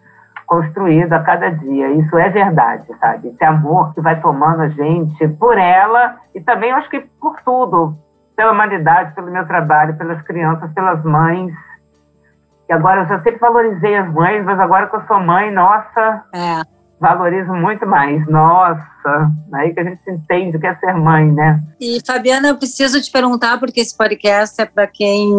construído 0.46 1.12
a 1.12 1.20
cada 1.24 1.50
dia. 1.52 1.92
Isso 1.92 2.18
é 2.18 2.30
verdade, 2.30 2.86
sabe? 2.98 3.28
Esse 3.28 3.44
amor 3.44 3.94
que 3.94 4.00
vai 4.00 4.22
tomando 4.22 4.62
a 4.62 4.70
gente 4.70 5.28
por 5.28 5.58
ela 5.58 6.16
e 6.34 6.40
também 6.40 6.72
acho 6.72 6.90
que 6.90 7.02
por 7.20 7.36
tudo, 7.42 7.96
pela 8.34 8.54
humanidade, 8.54 9.14
pelo 9.14 9.30
meu 9.30 9.46
trabalho, 9.46 9.98
pelas 9.98 10.22
crianças, 10.22 10.72
pelas 10.72 11.04
mães. 11.04 11.52
E 12.70 12.74
agora 12.74 13.02
eu 13.04 13.08
já 13.08 13.24
sempre 13.24 13.40
valorizei 13.40 13.96
as 13.96 14.12
mães, 14.14 14.44
mas 14.44 14.60
agora 14.60 14.88
que 14.88 14.96
eu 14.96 15.08
sou 15.08 15.20
mãe, 15.20 15.52
nossa, 15.52 16.24
é. 16.34 16.62
valorizo 17.00 17.54
muito 17.54 17.86
mais. 17.86 18.28
Nossa, 18.28 19.32
aí 19.54 19.74
que 19.74 19.80
a 19.80 19.84
gente 19.84 20.02
entende 20.08 20.58
o 20.58 20.60
que 20.60 20.68
é 20.68 20.76
ser 20.76 20.94
mãe, 20.94 21.32
né? 21.32 21.62
E 21.80 22.00
Fabiana, 22.06 22.50
eu 22.50 22.58
preciso 22.58 23.02
te 23.02 23.10
perguntar, 23.10 23.58
porque 23.60 23.80
esse 23.80 23.96
podcast 23.96 24.62
é 24.62 24.66
para 24.66 24.86
quem 24.86 25.32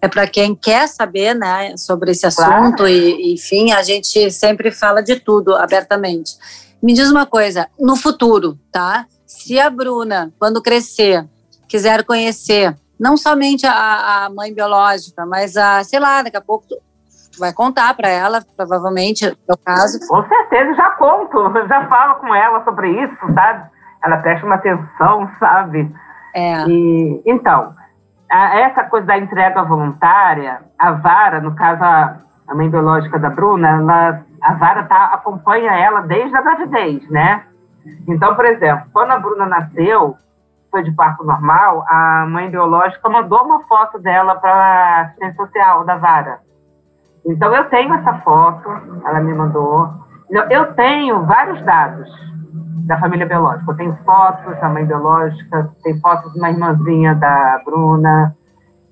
é 0.00 0.08
para 0.08 0.26
quem 0.26 0.54
quer 0.54 0.86
saber, 0.88 1.34
né, 1.34 1.76
sobre 1.76 2.12
esse 2.12 2.26
assunto 2.26 2.76
claro. 2.76 2.88
e, 2.88 3.32
enfim, 3.34 3.72
a 3.72 3.82
gente 3.82 4.30
sempre 4.30 4.70
fala 4.70 5.02
de 5.02 5.16
tudo 5.16 5.56
abertamente. 5.56 6.36
Me 6.82 6.92
diz 6.92 7.10
uma 7.10 7.26
coisa, 7.26 7.66
no 7.80 7.96
futuro, 7.96 8.58
tá? 8.70 9.06
Se 9.26 9.58
a 9.58 9.68
Bruna, 9.68 10.32
quando 10.38 10.62
crescer, 10.62 11.26
quiser 11.66 12.04
conhecer 12.04 12.76
não 12.98 13.16
somente 13.16 13.66
a, 13.66 14.26
a 14.26 14.30
mãe 14.30 14.52
biológica, 14.54 15.24
mas 15.26 15.56
a, 15.56 15.84
sei 15.84 16.00
lá, 16.00 16.22
daqui 16.22 16.36
a 16.36 16.40
pouco 16.40 16.66
tu, 16.66 16.76
tu 17.32 17.38
vai 17.38 17.52
contar 17.52 17.94
para 17.94 18.08
ela, 18.08 18.42
provavelmente, 18.56 19.26
no 19.48 19.56
caso. 19.58 19.98
Com 20.08 20.26
certeza, 20.26 20.74
já 20.74 20.90
conto, 20.90 21.52
já 21.68 21.86
falo 21.88 22.16
com 22.16 22.34
ela 22.34 22.64
sobre 22.64 22.90
isso, 22.90 23.16
sabe? 23.34 23.68
Ela 24.04 24.16
presta 24.18 24.46
uma 24.46 24.54
atenção, 24.54 25.30
sabe? 25.38 25.94
É. 26.34 26.66
E, 26.68 27.22
então, 27.26 27.74
a, 28.30 28.58
essa 28.60 28.84
coisa 28.84 29.06
da 29.06 29.18
entrega 29.18 29.62
voluntária, 29.62 30.60
a 30.78 30.92
vara, 30.92 31.40
no 31.40 31.54
caso 31.54 31.82
a, 31.82 32.16
a 32.48 32.54
mãe 32.54 32.68
biológica 32.68 33.18
da 33.18 33.30
Bruna, 33.30 33.68
ela, 33.68 34.22
a 34.40 34.54
vara 34.54 34.84
tá, 34.84 35.04
acompanha 35.06 35.72
ela 35.72 36.00
desde 36.02 36.36
a 36.36 36.42
gravidez, 36.42 37.08
né? 37.10 37.44
Então, 38.08 38.34
por 38.34 38.44
exemplo, 38.44 38.86
quando 38.92 39.12
a 39.12 39.18
Bruna 39.18 39.46
nasceu, 39.46 40.16
foi 40.76 40.82
de 40.82 40.92
parto 40.92 41.24
normal, 41.24 41.86
a 41.88 42.26
mãe 42.28 42.50
biológica 42.50 43.08
mandou 43.08 43.42
uma 43.42 43.62
foto 43.62 43.98
dela 43.98 44.34
para 44.34 44.52
a 44.52 45.00
assistência 45.00 45.36
social 45.36 45.86
da 45.86 45.96
vara. 45.96 46.40
Então, 47.24 47.54
eu 47.54 47.64
tenho 47.70 47.94
essa 47.94 48.12
foto, 48.18 48.68
ela 49.06 49.20
me 49.20 49.32
mandou. 49.32 49.88
Eu 50.50 50.74
tenho 50.74 51.24
vários 51.24 51.64
dados 51.64 52.10
da 52.86 53.00
família 53.00 53.24
biológica. 53.24 53.72
Eu 53.72 53.76
tenho 53.76 53.96
fotos 54.04 54.60
da 54.60 54.68
mãe 54.68 54.84
biológica, 54.84 55.70
tenho 55.82 55.98
fotos 56.00 56.30
de 56.34 56.38
uma 56.38 56.50
irmãzinha 56.50 57.14
da 57.14 57.62
Bruna, 57.64 58.36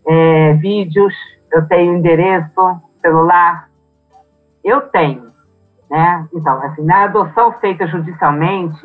é, 0.07 0.55
vídeos, 0.55 1.13
eu 1.53 1.69
tenho 1.69 1.97
endereço, 1.97 2.81
celular. 3.03 3.69
Eu 4.65 4.81
tenho, 4.89 5.31
né? 5.91 6.27
Então, 6.33 6.63
assim, 6.63 6.83
na 6.83 7.05
adoção 7.05 7.53
feita 7.61 7.87
judicialmente, 7.87 8.81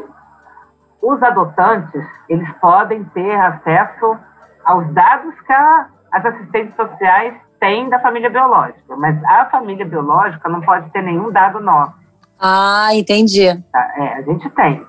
os 1.02 1.22
adotantes, 1.24 2.04
eles 2.28 2.52
podem 2.60 3.04
ter 3.06 3.36
acesso 3.40 4.18
aos 4.66 4.92
dados 4.94 5.34
que 5.42 5.54
a, 5.54 5.88
as 6.12 6.26
assistentes 6.26 6.76
sociais 6.76 7.36
têm 7.60 7.90
da 7.90 8.00
família 8.00 8.30
biológica, 8.30 8.96
mas 8.96 9.22
a 9.26 9.46
família 9.46 9.86
biológica 9.86 10.48
não 10.50 10.62
pode 10.62 10.90
ter 10.92 11.02
nenhum 11.02 11.32
dado 11.32 11.60
nosso. 11.60 11.94
Ah, 12.40 12.90
entendi. 12.94 13.48
Tá, 13.72 13.94
é, 13.98 14.14
a 14.16 14.22
gente 14.22 14.50
tem. 14.52 14.86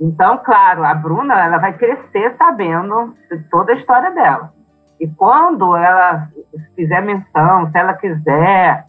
Então, 0.00 0.38
claro, 0.44 0.84
a 0.84 0.94
Bruna 0.94 1.34
ela 1.42 1.58
vai 1.58 1.72
crescer 1.72 2.34
sabendo 2.36 3.14
de 3.30 3.38
toda 3.48 3.72
a 3.72 3.76
história 3.76 4.10
dela. 4.10 4.52
E 5.00 5.08
quando 5.08 5.76
ela 5.76 6.28
fizer 6.74 7.00
menção, 7.00 7.70
se 7.70 7.78
ela 7.78 7.94
quiser, 7.94 8.86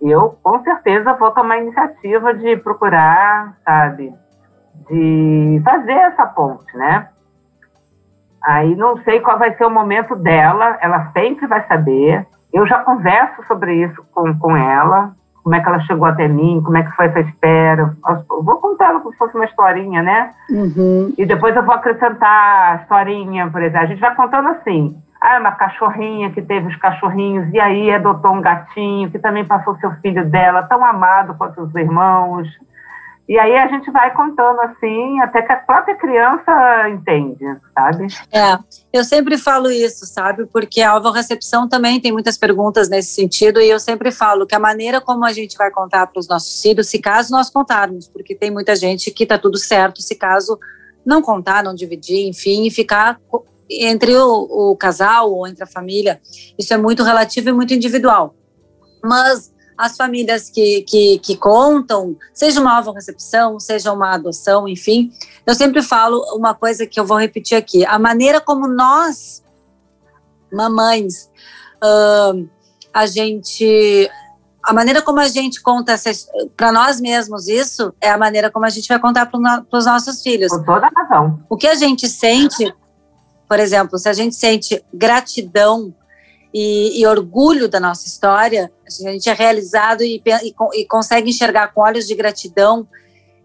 eu 0.00 0.36
com 0.42 0.62
certeza 0.62 1.14
vou 1.14 1.30
tomar 1.30 1.54
a 1.54 1.62
iniciativa 1.62 2.34
de 2.34 2.56
procurar, 2.56 3.54
sabe, 3.64 4.12
de 4.88 5.62
fazer 5.64 5.92
essa 5.92 6.26
ponte, 6.26 6.76
né? 6.76 7.08
Aí 8.42 8.76
não 8.76 8.98
sei 9.02 9.20
qual 9.20 9.38
vai 9.38 9.54
ser 9.56 9.64
o 9.64 9.70
momento 9.70 10.14
dela, 10.14 10.76
ela 10.80 11.10
sempre 11.12 11.46
vai 11.46 11.66
saber. 11.66 12.26
Eu 12.52 12.66
já 12.66 12.78
converso 12.80 13.42
sobre 13.48 13.74
isso 13.74 14.04
com, 14.12 14.38
com 14.38 14.56
ela, 14.56 15.12
como 15.42 15.54
é 15.54 15.60
que 15.60 15.68
ela 15.68 15.80
chegou 15.80 16.06
até 16.06 16.28
mim, 16.28 16.60
como 16.64 16.76
é 16.76 16.82
que 16.82 16.90
foi 16.92 17.06
essa 17.06 17.20
espera. 17.20 17.94
Eu 18.30 18.42
vou 18.42 18.56
contar 18.56 18.92
como 18.94 19.12
se 19.12 19.18
fosse 19.18 19.34
uma 19.34 19.44
historinha, 19.44 20.02
né? 20.02 20.30
Uhum. 20.50 21.14
E 21.16 21.24
depois 21.24 21.56
eu 21.56 21.62
vou 21.62 21.74
acrescentar 21.74 22.72
a 22.72 22.82
historinha, 22.82 23.50
por 23.50 23.62
exemplo. 23.62 23.84
A 23.84 23.86
gente 23.86 24.00
vai 24.00 24.14
contando 24.14 24.48
assim. 24.48 24.96
Ah, 25.20 25.38
uma 25.38 25.52
cachorrinha 25.52 26.30
que 26.30 26.42
teve 26.42 26.68
os 26.68 26.76
cachorrinhos 26.76 27.48
e 27.52 27.58
aí 27.58 27.90
adotou 27.90 28.32
um 28.32 28.42
gatinho 28.42 29.10
que 29.10 29.18
também 29.18 29.42
passou 29.42 29.74
seu 29.76 29.90
filho 30.02 30.28
dela, 30.28 30.64
tão 30.64 30.84
amado 30.84 31.34
quanto 31.34 31.62
os 31.62 31.74
irmãos. 31.74 32.46
E 33.26 33.38
aí 33.38 33.56
a 33.56 33.66
gente 33.68 33.90
vai 33.90 34.12
contando 34.14 34.60
assim, 34.60 35.18
até 35.20 35.40
que 35.40 35.50
a 35.50 35.56
própria 35.56 35.96
criança 35.96 36.90
entende, 36.90 37.44
sabe? 37.74 38.06
É, 38.30 38.58
eu 38.92 39.02
sempre 39.02 39.38
falo 39.38 39.70
isso, 39.70 40.04
sabe? 40.04 40.44
Porque 40.46 40.82
a 40.82 40.90
alvo-recepção 40.90 41.66
também 41.66 41.98
tem 41.98 42.12
muitas 42.12 42.36
perguntas 42.36 42.90
nesse 42.90 43.14
sentido, 43.14 43.62
e 43.62 43.70
eu 43.70 43.80
sempre 43.80 44.10
falo 44.10 44.46
que 44.46 44.54
a 44.54 44.58
maneira 44.58 45.00
como 45.00 45.24
a 45.24 45.32
gente 45.32 45.56
vai 45.56 45.70
contar 45.70 46.06
para 46.06 46.20
os 46.20 46.28
nossos 46.28 46.60
filhos, 46.60 46.90
se 46.90 46.98
caso 46.98 47.32
nós 47.32 47.48
contarmos, 47.48 48.08
porque 48.08 48.34
tem 48.34 48.50
muita 48.50 48.76
gente 48.76 49.10
que 49.10 49.24
tá 49.24 49.38
tudo 49.38 49.56
certo, 49.56 50.02
se 50.02 50.14
caso 50.14 50.58
não 51.04 51.22
contar, 51.22 51.64
não 51.64 51.74
dividir, 51.74 52.28
enfim, 52.28 52.66
e 52.66 52.70
ficar 52.70 53.18
entre 53.70 54.14
o, 54.14 54.72
o 54.72 54.76
casal 54.76 55.32
ou 55.32 55.46
entre 55.46 55.64
a 55.64 55.66
família, 55.66 56.20
isso 56.58 56.74
é 56.74 56.76
muito 56.76 57.02
relativo 57.02 57.48
e 57.48 57.52
muito 57.54 57.72
individual. 57.72 58.34
Mas 59.02 59.53
as 59.76 59.96
famílias 59.96 60.48
que, 60.48 60.82
que, 60.82 61.18
que 61.18 61.36
contam, 61.36 62.16
seja 62.32 62.60
uma 62.60 62.74
nova 62.76 62.92
recepção, 62.92 63.58
seja 63.58 63.92
uma 63.92 64.14
adoção, 64.14 64.68
enfim, 64.68 65.12
eu 65.46 65.54
sempre 65.54 65.82
falo 65.82 66.20
uma 66.36 66.54
coisa 66.54 66.86
que 66.86 66.98
eu 66.98 67.04
vou 67.04 67.18
repetir 67.18 67.56
aqui: 67.56 67.84
a 67.84 67.98
maneira 67.98 68.40
como 68.40 68.66
nós, 68.68 69.42
mamães, 70.52 71.30
uh, 71.82 72.48
a 72.92 73.06
gente. 73.06 74.10
A 74.62 74.72
maneira 74.72 75.02
como 75.02 75.20
a 75.20 75.28
gente 75.28 75.60
conta 75.60 75.94
para 76.56 76.72
nós 76.72 76.98
mesmos 76.98 77.48
isso 77.48 77.92
é 78.00 78.08
a 78.08 78.16
maneira 78.16 78.50
como 78.50 78.64
a 78.64 78.70
gente 78.70 78.88
vai 78.88 78.98
contar 78.98 79.26
para 79.26 79.66
os 79.70 79.84
nossos 79.84 80.22
filhos. 80.22 80.50
Com 80.50 80.64
toda 80.64 80.88
razão. 80.88 81.38
O 81.50 81.56
que 81.58 81.66
a 81.66 81.74
gente 81.74 82.08
sente, 82.08 82.74
por 83.46 83.60
exemplo, 83.60 83.98
se 83.98 84.08
a 84.08 84.14
gente 84.14 84.34
sente 84.34 84.82
gratidão 84.90 85.94
e, 86.54 87.00
e, 87.00 87.04
orgulho 87.04 87.68
da 87.68 87.80
nossa 87.80 88.06
história, 88.06 88.70
a 88.86 89.10
gente 89.10 89.28
é 89.28 89.32
realizado 89.32 90.04
e, 90.04 90.22
e, 90.24 90.54
e 90.80 90.84
consegue 90.86 91.28
enxergar 91.28 91.74
com 91.74 91.80
olhos 91.80 92.06
de 92.06 92.14
gratidão 92.14 92.86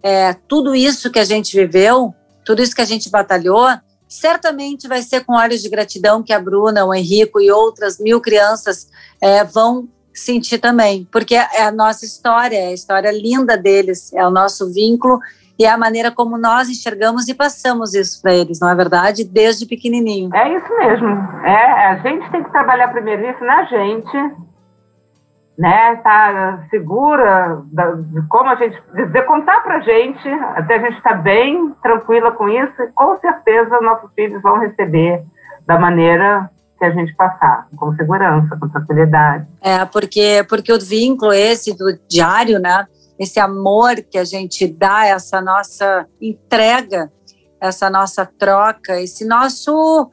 é, 0.04 0.34
tudo 0.48 0.76
isso 0.76 1.12
que 1.12 1.18
a 1.18 1.24
gente 1.24 1.56
viveu, 1.56 2.14
tudo 2.46 2.62
isso 2.62 2.76
que 2.76 2.82
a 2.82 2.86
gente 2.86 3.10
batalhou, 3.10 3.68
certamente 4.08 4.88
vai 4.88 5.02
ser 5.02 5.26
com 5.26 5.34
olhos 5.34 5.62
de 5.62 5.70
gratidão 5.70 6.22
que 6.22 6.32
a 6.32 6.40
Bruna, 6.40 6.86
o 6.86 6.94
Henrico 6.94 7.42
e 7.42 7.52
outras 7.52 8.00
mil 8.00 8.22
crianças 8.22 8.88
é, 9.20 9.44
vão 9.44 9.90
sentir 10.14 10.60
também, 10.60 11.08
porque 11.12 11.36
é 11.36 11.64
a 11.64 11.72
nossa 11.72 12.06
história, 12.06 12.58
é 12.58 12.68
a 12.68 12.74
história 12.74 13.12
linda 13.12 13.58
deles, 13.58 14.14
é 14.14 14.26
o 14.26 14.30
nosso 14.30 14.72
vínculo 14.72 15.20
e 15.60 15.66
é 15.66 15.70
a 15.70 15.78
maneira 15.78 16.10
como 16.10 16.38
nós 16.38 16.70
enxergamos 16.70 17.28
e 17.28 17.34
passamos 17.34 17.94
isso 17.94 18.22
para 18.22 18.34
eles, 18.34 18.62
não 18.62 18.70
é 18.70 18.76
verdade? 18.76 19.26
Desde 19.26 19.66
pequenininho. 19.66 20.34
É 20.34 20.56
isso 20.56 20.78
mesmo. 20.78 21.10
É, 21.44 21.86
a 21.88 21.96
gente 21.98 22.32
tem 22.32 22.42
que 22.42 22.52
trabalhar 22.52 22.88
primeiro 22.88 23.30
isso 23.30 23.44
na 23.44 23.66
gente, 23.66 24.18
né? 25.58 25.98
Tá 25.98 26.64
segura 26.70 27.62
de 27.66 28.22
como 28.30 28.50
a 28.50 28.56
gente 28.56 28.82
dizer, 28.96 29.26
contar 29.26 29.62
para 29.62 29.80
a 29.80 29.82
gente, 29.82 30.30
até 30.56 30.76
a 30.76 30.80
gente 30.80 30.98
estar 30.98 31.10
tá 31.10 31.22
bem 31.22 31.76
tranquila 31.84 32.32
com 32.32 32.48
isso. 32.48 32.82
E 32.82 32.88
com 32.94 33.18
certeza 33.18 33.82
nossos 33.82 34.10
filhos 34.14 34.42
vão 34.42 34.60
receber 34.60 35.26
da 35.68 35.78
maneira 35.78 36.50
que 36.78 36.86
a 36.86 36.92
gente 36.92 37.14
passar, 37.16 37.68
com 37.76 37.94
segurança, 37.98 38.56
com 38.58 38.70
tranquilidade. 38.70 39.46
É, 39.62 39.84
porque 39.84 40.46
porque 40.48 40.72
o 40.72 40.80
vínculo 40.80 41.34
esse 41.34 41.78
do 41.78 42.00
diário, 42.10 42.60
né? 42.60 42.88
Esse 43.20 43.38
amor 43.38 43.98
que 44.10 44.18
a 44.18 44.24
gente 44.24 44.66
dá, 44.66 45.06
essa 45.06 45.42
nossa 45.42 46.08
entrega, 46.22 47.12
essa 47.60 47.90
nossa 47.90 48.26
troca, 48.26 49.02
esse 49.02 49.26
nosso. 49.26 50.10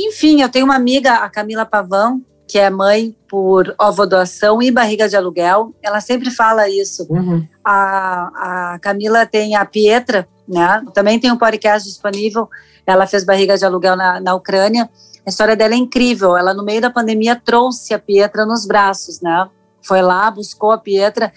Enfim, 0.00 0.40
eu 0.40 0.48
tenho 0.48 0.64
uma 0.64 0.74
amiga, 0.74 1.16
a 1.16 1.28
Camila 1.28 1.66
Pavão, 1.66 2.22
que 2.48 2.58
é 2.58 2.70
mãe 2.70 3.14
por 3.28 3.74
ovodoação 3.78 4.62
e 4.62 4.70
barriga 4.70 5.06
de 5.06 5.14
aluguel. 5.14 5.74
Ela 5.82 6.00
sempre 6.00 6.30
fala 6.30 6.68
isso. 6.70 7.06
Uhum. 7.10 7.46
A, 7.62 8.72
a 8.74 8.78
Camila 8.78 9.26
tem 9.26 9.54
a 9.54 9.66
Pietra, 9.66 10.26
né? 10.48 10.82
Também 10.94 11.20
tem 11.20 11.30
um 11.30 11.36
podcast 11.36 11.86
disponível. 11.86 12.48
Ela 12.86 13.06
fez 13.06 13.24
barriga 13.24 13.58
de 13.58 13.64
aluguel 13.66 13.94
na, 13.94 14.20
na 14.20 14.34
Ucrânia. 14.34 14.88
A 15.24 15.28
história 15.28 15.54
dela 15.54 15.74
é 15.74 15.76
incrível. 15.76 16.34
Ela, 16.34 16.54
no 16.54 16.64
meio 16.64 16.80
da 16.80 16.90
pandemia, 16.90 17.36
trouxe 17.36 17.92
a 17.92 17.98
Pietra 17.98 18.46
nos 18.46 18.66
braços, 18.66 19.20
né? 19.20 19.48
Foi 19.82 20.00
lá, 20.00 20.30
buscou 20.30 20.72
a 20.72 20.78
Pietra 20.78 21.30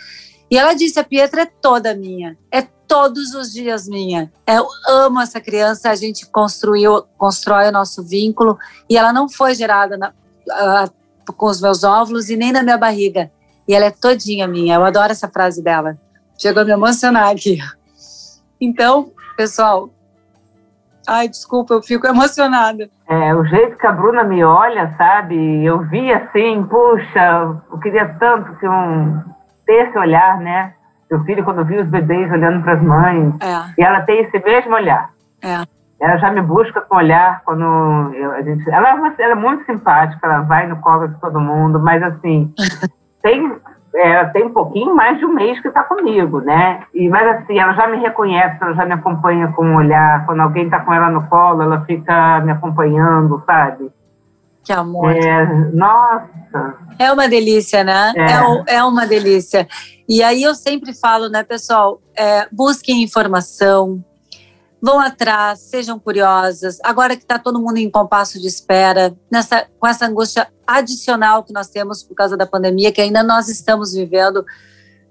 e 0.49 0.57
ela 0.57 0.73
disse: 0.73 0.99
a 0.99 1.03
Pietra 1.03 1.43
é 1.43 1.45
toda 1.45 1.95
minha, 1.95 2.37
é 2.51 2.61
todos 2.87 3.33
os 3.33 3.51
dias 3.51 3.87
minha. 3.87 4.31
Eu 4.47 4.67
amo 4.87 5.19
essa 5.19 5.41
criança, 5.41 5.89
a 5.89 5.95
gente 5.95 6.25
construiu, 6.27 7.03
constrói 7.17 7.67
o 7.67 7.71
nosso 7.71 8.03
vínculo 8.03 8.57
e 8.89 8.97
ela 8.97 9.11
não 9.11 9.27
foi 9.27 9.55
gerada 9.55 9.97
na, 9.97 10.09
uh, 10.09 11.33
com 11.33 11.47
os 11.47 11.61
meus 11.61 11.83
óvulos 11.83 12.29
e 12.29 12.35
nem 12.35 12.51
na 12.51 12.63
minha 12.63 12.77
barriga. 12.77 13.31
E 13.67 13.73
ela 13.73 13.85
é 13.85 13.91
todinha 13.91 14.47
minha. 14.47 14.75
Eu 14.75 14.85
adoro 14.85 15.11
essa 15.11 15.27
frase 15.27 15.63
dela. 15.63 15.97
Chegou 16.39 16.61
a 16.61 16.65
me 16.65 16.71
emocionar 16.71 17.31
aqui. 17.31 17.57
Então, 18.61 19.11
pessoal, 19.35 19.89
ai, 21.07 21.27
desculpa, 21.27 21.73
eu 21.73 21.81
fico 21.81 22.05
emocionada. 22.05 22.89
É, 23.09 23.33
o 23.33 23.43
jeito 23.45 23.77
que 23.77 23.87
a 23.87 23.91
Bruna 23.91 24.23
me 24.23 24.43
olha, 24.43 24.93
sabe? 24.97 25.35
Eu 25.65 25.81
vi 25.87 26.11
assim, 26.11 26.63
puxa, 26.63 27.61
eu 27.71 27.79
queria 27.79 28.15
tanto 28.19 28.55
que 28.57 28.67
um 28.67 29.23
ter 29.65 29.87
esse 29.87 29.97
olhar, 29.97 30.37
né? 30.39 30.73
Meu 31.09 31.23
filho, 31.23 31.43
quando 31.43 31.65
viu 31.65 31.81
os 31.81 31.87
bebês 31.87 32.31
olhando 32.31 32.63
para 32.63 32.73
as 32.73 32.81
mães, 32.81 33.33
é. 33.41 33.73
e 33.77 33.83
ela 33.83 34.01
tem 34.01 34.21
esse 34.21 34.39
mesmo 34.43 34.73
olhar. 34.73 35.09
É. 35.43 35.63
Ela 35.99 36.17
já 36.17 36.31
me 36.31 36.41
busca 36.41 36.81
com 36.81 36.95
olhar 36.97 37.41
quando 37.45 37.63
eu, 38.13 38.31
a 38.33 38.41
gente. 38.41 38.69
Ela, 38.69 38.89
é 38.89 39.23
ela 39.23 39.31
é 39.31 39.35
muito 39.35 39.65
simpática, 39.65 40.19
ela 40.25 40.41
vai 40.41 40.67
no 40.67 40.77
colo 40.77 41.07
de 41.07 41.19
todo 41.19 41.39
mundo, 41.39 41.79
mas 41.79 42.03
assim, 42.03 42.53
tem, 43.23 43.55
é, 43.95 44.25
tem 44.25 44.45
um 44.45 44.53
pouquinho 44.53 44.93
mais 44.93 45.17
de 45.17 45.25
um 45.25 45.33
mês 45.33 45.59
que 45.61 45.67
está 45.67 45.83
comigo, 45.83 46.41
né? 46.41 46.81
E, 46.93 47.07
mas 47.07 47.27
assim, 47.37 47.57
ela 47.57 47.73
já 47.73 47.87
me 47.87 47.97
reconhece, 47.97 48.57
ela 48.61 48.73
já 48.73 48.85
me 48.85 48.93
acompanha 48.93 49.47
com 49.53 49.65
um 49.65 49.75
olhar. 49.77 50.25
Quando 50.25 50.41
alguém 50.41 50.65
está 50.65 50.79
com 50.81 50.93
ela 50.93 51.09
no 51.09 51.27
colo, 51.27 51.61
ela 51.61 51.81
fica 51.85 52.41
me 52.41 52.51
acompanhando, 52.51 53.41
sabe? 53.45 53.89
Que 54.65 54.73
amor. 54.73 55.15
É, 55.15 55.45
nossa. 55.71 56.75
É 56.97 57.11
uma 57.11 57.29
delícia, 57.29 57.83
né? 57.83 58.13
É. 58.17 58.73
é, 58.73 58.77
é 58.77 58.83
uma 58.83 59.05
delícia. 59.05 59.67
E 60.09 60.23
aí 60.23 60.41
eu 60.41 60.55
sempre 60.55 60.91
falo, 60.91 61.29
né, 61.29 61.43
pessoal, 61.43 62.01
é, 62.17 62.47
busquem 62.51 63.03
informação, 63.03 64.03
vão 64.81 64.99
atrás, 64.99 65.59
sejam 65.59 65.99
curiosas. 65.99 66.79
Agora 66.83 67.15
que 67.15 67.21
está 67.21 67.37
todo 67.37 67.61
mundo 67.61 67.77
em 67.77 67.89
compasso 67.89 68.41
de 68.41 68.47
espera, 68.47 69.15
nessa, 69.31 69.67
com 69.79 69.87
essa 69.87 70.07
angústia 70.07 70.47
adicional 70.65 71.43
que 71.43 71.53
nós 71.53 71.67
temos 71.67 72.01
por 72.01 72.15
causa 72.15 72.35
da 72.35 72.47
pandemia, 72.47 72.91
que 72.91 73.01
ainda 73.01 73.21
nós 73.21 73.47
estamos 73.47 73.93
vivendo, 73.93 74.43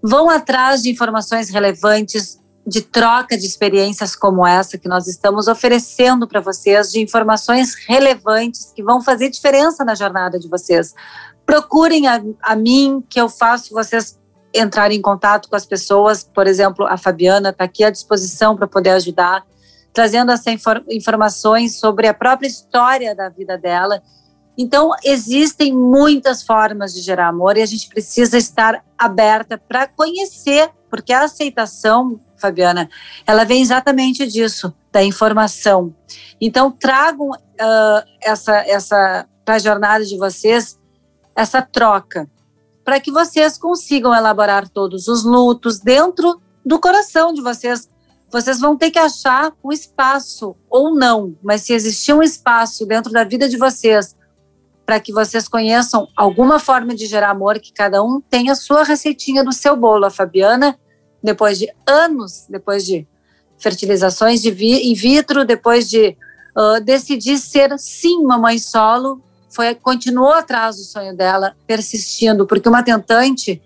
vão 0.03 0.29
atrás 0.29 0.83
de 0.83 0.91
informações 0.91 1.49
relevantes, 1.49 2.41
de 2.67 2.81
troca 2.81 3.37
de 3.37 3.45
experiências 3.45 4.17
como 4.17 4.47
essa 4.47 4.79
que 4.79 4.89
nós 4.89 5.07
estamos 5.07 5.49
oferecendo 5.49 6.27
para 6.27 6.41
vocês, 6.41 6.91
de 6.91 7.01
informações 7.01 7.75
relevantes 7.87 8.73
que 8.75 8.83
vão 8.83 9.03
fazer 9.03 9.29
diferença 9.29 9.85
na 9.85 9.95
jornada 9.95 10.39
de 10.39 10.49
vocês. 10.49 10.95
Procurem 11.45 12.07
a, 12.07 12.23
a 12.43 12.57
mim, 12.57 13.05
que 13.09 13.21
eu 13.21 13.29
faço 13.29 13.75
vocês 13.75 14.19
entrarem 14.55 14.99
em 14.99 15.03
contato 15.03 15.49
com 15.49 15.57
as 15.57 15.67
pessoas. 15.67 16.25
Por 16.25 16.47
exemplo, 16.47 16.87
a 16.87 16.97
Fabiana 16.97 17.51
está 17.51 17.65
aqui 17.65 17.85
à 17.85 17.91
disposição 17.91 18.57
para 18.57 18.67
poder 18.67 18.91
ajudar, 18.91 19.45
trazendo 19.93 20.33
essas 20.33 20.47
infor 20.47 20.83
informações 20.89 21.79
sobre 21.79 22.07
a 22.07 22.15
própria 22.15 22.47
história 22.47 23.15
da 23.15 23.29
vida 23.29 23.59
dela. 23.59 24.01
Então, 24.57 24.91
existem 25.03 25.73
muitas 25.73 26.45
formas 26.45 26.95
de 26.95 27.01
gerar 27.01 27.29
amor 27.29 27.57
e 27.57 27.63
a 27.63 27.67
gente 27.67 27.89
precisa 27.89 28.39
estar 28.39 28.85
aberta 28.97 29.59
para 29.59 29.89
conhecer, 29.89 30.71
porque 30.95 31.13
a 31.13 31.25
aceitação 31.25 32.21
Fabiana, 32.37 32.89
ela 33.27 33.43
vem 33.45 33.61
exatamente 33.61 34.29
disso, 34.29 34.73
da 34.93 35.03
informação. 35.03 35.93
Então, 36.41 36.71
tragam 36.71 37.31
uh, 37.31 38.09
essa, 38.23 38.57
essa 38.59 39.27
para 39.45 39.57
a 39.57 39.59
jornada 39.59 40.05
de 40.05 40.17
vocês, 40.17 40.79
essa 41.35 41.61
troca, 41.61 42.31
para 42.85 43.01
que 43.01 43.11
vocês 43.11 43.59
consigam 43.59 44.15
elaborar 44.15 44.69
todos 44.69 45.09
os 45.09 45.25
lutos 45.25 45.81
dentro 45.81 46.41
do 46.65 46.79
coração 46.79 47.33
de 47.33 47.43
vocês. 47.43 47.91
Vocês 48.31 48.61
vão 48.61 48.77
ter 48.77 48.93
que 48.93 48.99
achar 49.01 49.53
um 49.65 49.73
espaço, 49.73 50.55
ou 50.71 50.95
não, 50.95 51.37
mas 51.43 51.63
se 51.63 51.73
existir 51.73 52.13
um 52.13 52.23
espaço 52.23 52.87
dentro 52.87 53.13
da 53.13 53.25
vida 53.25 53.49
de 53.49 53.57
vocês, 53.57 54.15
para 54.87 55.01
que 55.01 55.13
vocês 55.13 55.49
conheçam 55.49 56.07
alguma 56.17 56.61
forma 56.61 56.95
de 56.95 57.07
gerar 57.07 57.31
amor, 57.31 57.59
que 57.59 57.73
cada 57.73 58.01
um 58.01 58.21
tenha 58.21 58.53
a 58.53 58.57
sua 58.57 58.85
receitinha 58.85 59.43
do 59.43 59.53
seu 59.53 59.75
bolo. 59.75 60.05
A 60.05 60.11
Fabiana 60.11 60.79
depois 61.25 61.59
de 61.59 61.73
anos, 61.87 62.45
depois 62.51 62.85
de 62.85 63.09
fertilizações 63.59 64.43
de 64.43 64.51
in 64.51 64.95
vitro, 64.95 65.47
depois 65.47 65.89
de 65.89 66.15
uh, 66.55 66.81
decidir 66.85 67.39
ser 67.39 67.77
sim 67.79 68.19
uma 68.19 68.37
mãe 68.37 68.59
solo, 68.59 69.23
foi 69.49 69.75
continuou 69.75 70.33
atrás 70.33 70.77
do 70.77 70.83
sonho 70.83 71.17
dela, 71.17 71.57
persistindo, 71.67 72.47
porque 72.47 72.69
uma 72.69 72.83
tentante, 72.83 73.63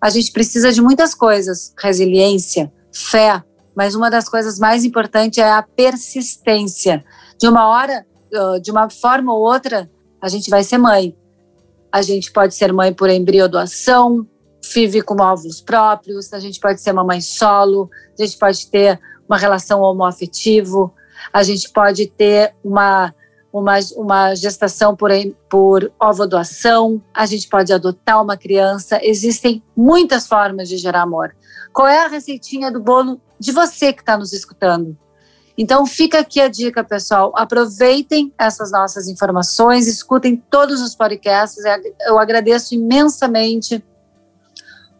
a 0.00 0.08
gente 0.10 0.30
precisa 0.30 0.70
de 0.70 0.80
muitas 0.80 1.12
coisas: 1.12 1.74
resiliência, 1.76 2.72
fé, 2.92 3.42
mas 3.74 3.96
uma 3.96 4.08
das 4.08 4.28
coisas 4.28 4.60
mais 4.60 4.84
importantes 4.84 5.38
é 5.38 5.50
a 5.50 5.62
persistência. 5.62 7.04
De 7.36 7.48
uma 7.48 7.66
hora, 7.66 8.06
de 8.62 8.70
uma 8.70 8.88
forma 8.88 9.34
ou 9.34 9.40
outra, 9.40 9.90
a 10.20 10.28
gente 10.28 10.48
vai 10.48 10.62
ser 10.62 10.78
mãe. 10.78 11.16
A 11.90 12.00
gente 12.00 12.30
pode 12.30 12.54
ser 12.54 12.72
mãe 12.72 12.92
por 12.92 13.10
embriodoação, 13.10 14.26
FIV 14.62 15.02
com 15.02 15.20
óvulos 15.20 15.60
próprios, 15.60 16.32
a 16.32 16.38
gente 16.38 16.60
pode 16.60 16.80
ser 16.80 16.92
mamãe 16.92 17.20
solo, 17.20 17.90
a 18.18 18.24
gente 18.24 18.38
pode 18.38 18.66
ter 18.68 19.00
uma 19.28 19.36
relação 19.36 19.80
homoafetivo, 19.80 20.94
a 21.32 21.42
gente 21.42 21.70
pode 21.70 22.06
ter 22.06 22.54
uma, 22.62 23.14
uma, 23.52 23.74
uma 23.96 24.34
gestação 24.34 24.94
por, 24.96 25.10
por 25.50 25.92
ovodoação, 26.00 27.02
a 27.12 27.26
gente 27.26 27.48
pode 27.48 27.72
adotar 27.72 28.22
uma 28.22 28.36
criança. 28.36 28.98
Existem 29.02 29.62
muitas 29.76 30.26
formas 30.26 30.68
de 30.68 30.76
gerar 30.76 31.02
amor. 31.02 31.34
Qual 31.72 31.88
é 31.88 32.04
a 32.04 32.08
receitinha 32.08 32.70
do 32.70 32.80
bolo 32.80 33.20
de 33.38 33.52
você 33.52 33.92
que 33.92 34.00
está 34.02 34.16
nos 34.16 34.32
escutando? 34.32 34.96
Então 35.56 35.84
fica 35.86 36.20
aqui 36.20 36.40
a 36.40 36.48
dica, 36.48 36.82
pessoal. 36.82 37.32
Aproveitem 37.36 38.32
essas 38.38 38.70
nossas 38.72 39.06
informações, 39.06 39.86
escutem 39.86 40.36
todos 40.50 40.80
os 40.80 40.94
podcasts. 40.94 41.62
Eu 42.06 42.18
agradeço 42.18 42.74
imensamente 42.74 43.84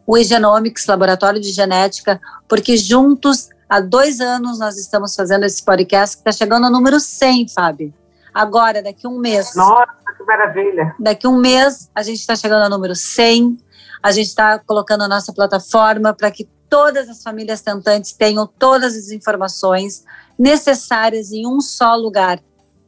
o 0.07 0.17
eGenomics, 0.17 0.87
Laboratório 0.87 1.41
de 1.41 1.51
Genética, 1.51 2.21
porque 2.49 2.77
juntos, 2.77 3.49
há 3.69 3.81
dois 3.81 4.21
anos, 4.21 4.59
nós 4.59 4.77
estamos 4.77 5.15
fazendo 5.15 5.45
esse 5.45 5.65
podcast 5.65 6.17
que 6.17 6.29
está 6.29 6.33
chegando 6.33 6.65
ao 6.65 6.73
número 6.73 6.99
100, 6.99 7.49
Fábio. 7.49 7.93
Agora, 8.35 8.83
daqui 8.83 9.07
um 9.07 9.19
mês. 9.19 9.55
Nossa, 9.55 9.87
que 10.17 10.25
maravilha! 10.25 10.95
Daqui 10.99 11.27
um 11.27 11.37
mês, 11.37 11.91
a 11.95 12.03
gente 12.03 12.21
está 12.21 12.35
chegando 12.35 12.65
ao 12.65 12.71
número 12.71 12.95
100. 12.95 13.59
A 14.03 14.11
gente 14.11 14.29
está 14.29 14.59
colocando 14.59 15.03
a 15.03 15.09
nossa 15.09 15.33
plataforma 15.33 16.13
para 16.15 16.31
que 16.31 16.49
todas 16.69 17.09
as 17.09 17.23
famílias 17.23 17.61
tentantes 17.61 18.13
tenham 18.13 18.47
todas 18.47 18.97
as 18.97 19.11
informações 19.11 20.05
necessárias 20.39 21.31
em 21.31 21.47
um 21.47 21.61
só 21.61 21.95
lugar, 21.95 22.41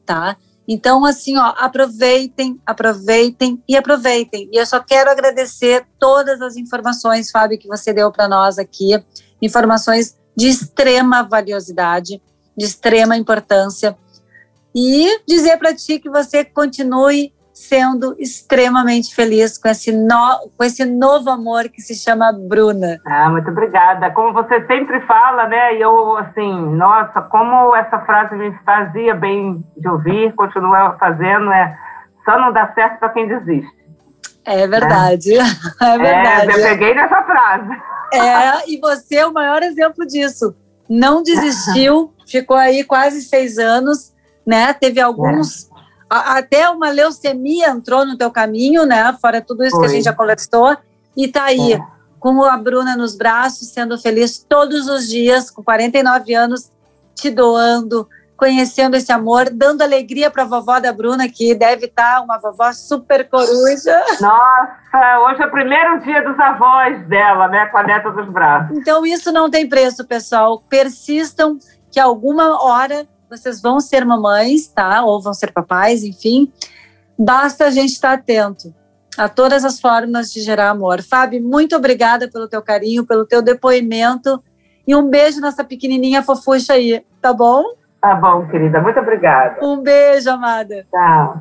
tá? 0.07 0.37
Então, 0.67 1.05
assim, 1.05 1.37
ó, 1.37 1.53
aproveitem, 1.59 2.59
aproveitem 2.65 3.63
e 3.69 3.77
aproveitem. 3.77 4.49
E 4.53 4.57
eu 4.57 4.65
só 4.65 4.81
quero 4.81 5.11
agradecer 5.11 5.87
todas 5.99 6.41
as 6.41 6.57
informações, 6.57 7.31
Fábio, 7.31 7.59
que 7.59 7.69
você 7.69 7.93
deu 7.93 8.11
para 8.11 8.29
nós 8.29 8.59
aqui. 8.59 8.93
Informações 9.43 10.17
de 10.35 10.49
extrema 10.49 11.23
valiosidade, 11.23 12.23
de 12.57 12.65
extrema 12.65 13.17
importância. 13.17 13.97
E 14.75 15.21
dizer 15.27 15.59
para 15.59 15.75
ti 15.75 15.99
que 15.99 16.09
você 16.09 16.45
continue 16.45 17.34
sendo 17.55 18.17
extremamente 18.19 19.15
feliz 19.15 19.57
com 19.57 19.69
esse, 19.69 19.93
no, 19.93 20.51
com 20.59 20.65
esse 20.65 20.85
novo 20.85 21.31
amor 21.31 21.69
que 21.69 21.81
se 21.81 21.95
chama 21.95 22.33
Bruna. 22.33 22.99
Ah, 23.07 23.31
muito 23.31 23.49
obrigada. 23.49 24.11
Como 24.11 24.33
você 24.33 24.67
sempre 24.67 25.01
fala, 25.03 25.47
né? 25.47 25.77
E 25.77 25.81
eu, 25.81 26.17
assim, 26.17 26.53
nossa, 26.75 27.23
como 27.23 27.75
essa 27.77 28.01
frase 28.01 28.35
me 28.35 28.53
fazia 28.67 29.15
bem 29.15 29.65
de 29.77 29.89
ouvir, 29.89 30.35
continua 30.35 30.97
fazendo, 30.99 31.53
é 31.53 31.79
só 32.25 32.41
não 32.41 32.53
dá 32.53 32.73
certo 32.75 32.99
para 32.99 33.11
quem 33.11 33.29
desiste. 33.29 33.85
É 34.45 34.67
verdade, 34.67 35.35
é, 35.35 35.43
é 35.81 35.99
verdade. 35.99 36.51
É, 36.51 36.55
eu 36.57 36.63
peguei 36.71 36.95
nessa 36.95 37.23
frase. 37.23 37.71
É, 38.13 38.69
e 38.69 38.81
você 38.81 39.17
é 39.17 39.27
o 39.27 39.33
maior 39.33 39.63
exemplo 39.63 40.05
disso. 40.05 40.57
Não 40.91 41.23
desistiu, 41.23 42.13
ficou 42.27 42.57
aí 42.57 42.83
quase 42.83 43.23
seis 43.23 43.59
anos, 43.59 44.13
né? 44.45 44.73
Teve 44.73 45.01
alguns... 45.01 45.71
É 45.71 45.74
até 46.09 46.69
uma 46.69 46.91
leucemia 46.91 47.69
entrou 47.69 48.05
no 48.05 48.17
teu 48.17 48.31
caminho, 48.31 48.85
né? 48.87 49.17
Fora 49.21 49.41
tudo 49.41 49.65
isso 49.65 49.77
Foi. 49.77 49.81
que 49.81 49.87
a 49.87 49.95
gente 49.95 50.05
já 50.05 50.13
conversou. 50.13 50.77
E 51.17 51.29
tá 51.29 51.45
aí, 51.45 51.75
é. 51.75 51.81
com 52.19 52.43
a 52.43 52.57
Bruna 52.57 52.97
nos 52.97 53.17
braços, 53.17 53.69
sendo 53.69 53.99
feliz 53.99 54.39
todos 54.39 54.89
os 54.89 55.09
dias, 55.09 55.51
com 55.51 55.63
49 55.63 56.35
anos, 56.35 56.71
te 57.15 57.31
doando, 57.31 58.09
conhecendo 58.37 58.97
esse 58.97 59.13
amor, 59.13 59.49
dando 59.51 59.83
alegria 59.83 60.31
para 60.31 60.43
a 60.43 60.47
vovó 60.47 60.81
da 60.81 60.93
Bruna, 60.93 61.29
que 61.29 61.55
deve 61.55 61.87
estar 61.87 62.17
tá 62.17 62.21
uma 62.21 62.39
vovó 62.39 62.73
super 62.73 63.29
coruja. 63.29 64.05
Nossa, 64.21 65.21
hoje 65.21 65.43
é 65.43 65.47
o 65.47 65.51
primeiro 65.51 66.01
dia 66.01 66.23
dos 66.23 66.39
avós 66.39 67.07
dela, 67.07 67.49
né? 67.49 67.67
Com 67.67 67.79
a 67.79 67.83
neta 67.85 68.11
dos 68.11 68.29
braços. 68.29 68.77
Então, 68.77 69.07
isso 69.07 69.33
não 69.33 69.49
tem 69.49 69.69
preço, 69.69 70.05
pessoal. 70.05 70.63
Persistam, 70.69 71.59
que 71.91 72.01
alguma 72.01 72.61
hora 72.61 73.07
vocês 73.29 73.61
vão 73.61 73.81
ser 73.81 74.05
mamães, 74.05 74.67
tá? 74.67 75.03
Ou 75.05 75.21
vão 75.21 75.35
ser 75.35 75.53
papais, 75.53 76.03
enfim. 76.03 76.53
Basta 77.19 77.67
a 77.67 77.71
gente 77.71 77.93
estar 77.93 78.13
atento 78.13 78.75
a 79.17 79.29
todas 79.29 79.65
as 79.65 79.81
formas 79.81 80.33
de 80.33 80.41
gerar 80.41 80.71
amor. 80.71 81.03
Fábio, 81.03 81.43
muito 81.43 81.77
obrigada 81.77 82.29
pelo 82.29 82.49
teu 82.49 82.61
carinho, 82.61 83.07
pelo 83.07 83.25
teu 83.25 83.41
depoimento. 83.41 84.43
E 84.87 84.95
um 84.95 85.09
beijo 85.09 85.41
nessa 85.41 85.65
pequenininha 85.65 86.23
fofucha 86.23 86.75
aí, 86.75 87.03
tá 87.21 87.33
bom? 87.33 87.65
Tá 88.01 88.15
bom, 88.15 88.47
querida. 88.49 88.81
Muito 88.81 89.01
obrigada. 89.01 89.65
Um 89.65 89.81
beijo, 89.81 90.29
amada. 90.29 90.87
Tchau. 90.91 91.41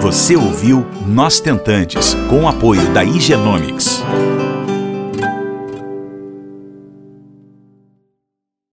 Você 0.00 0.36
ouviu 0.36 0.86
Nós 1.06 1.40
Tentantes, 1.40 2.14
com 2.28 2.44
o 2.44 2.48
apoio 2.48 2.92
da 2.92 3.04
Igenomics. 3.04 4.02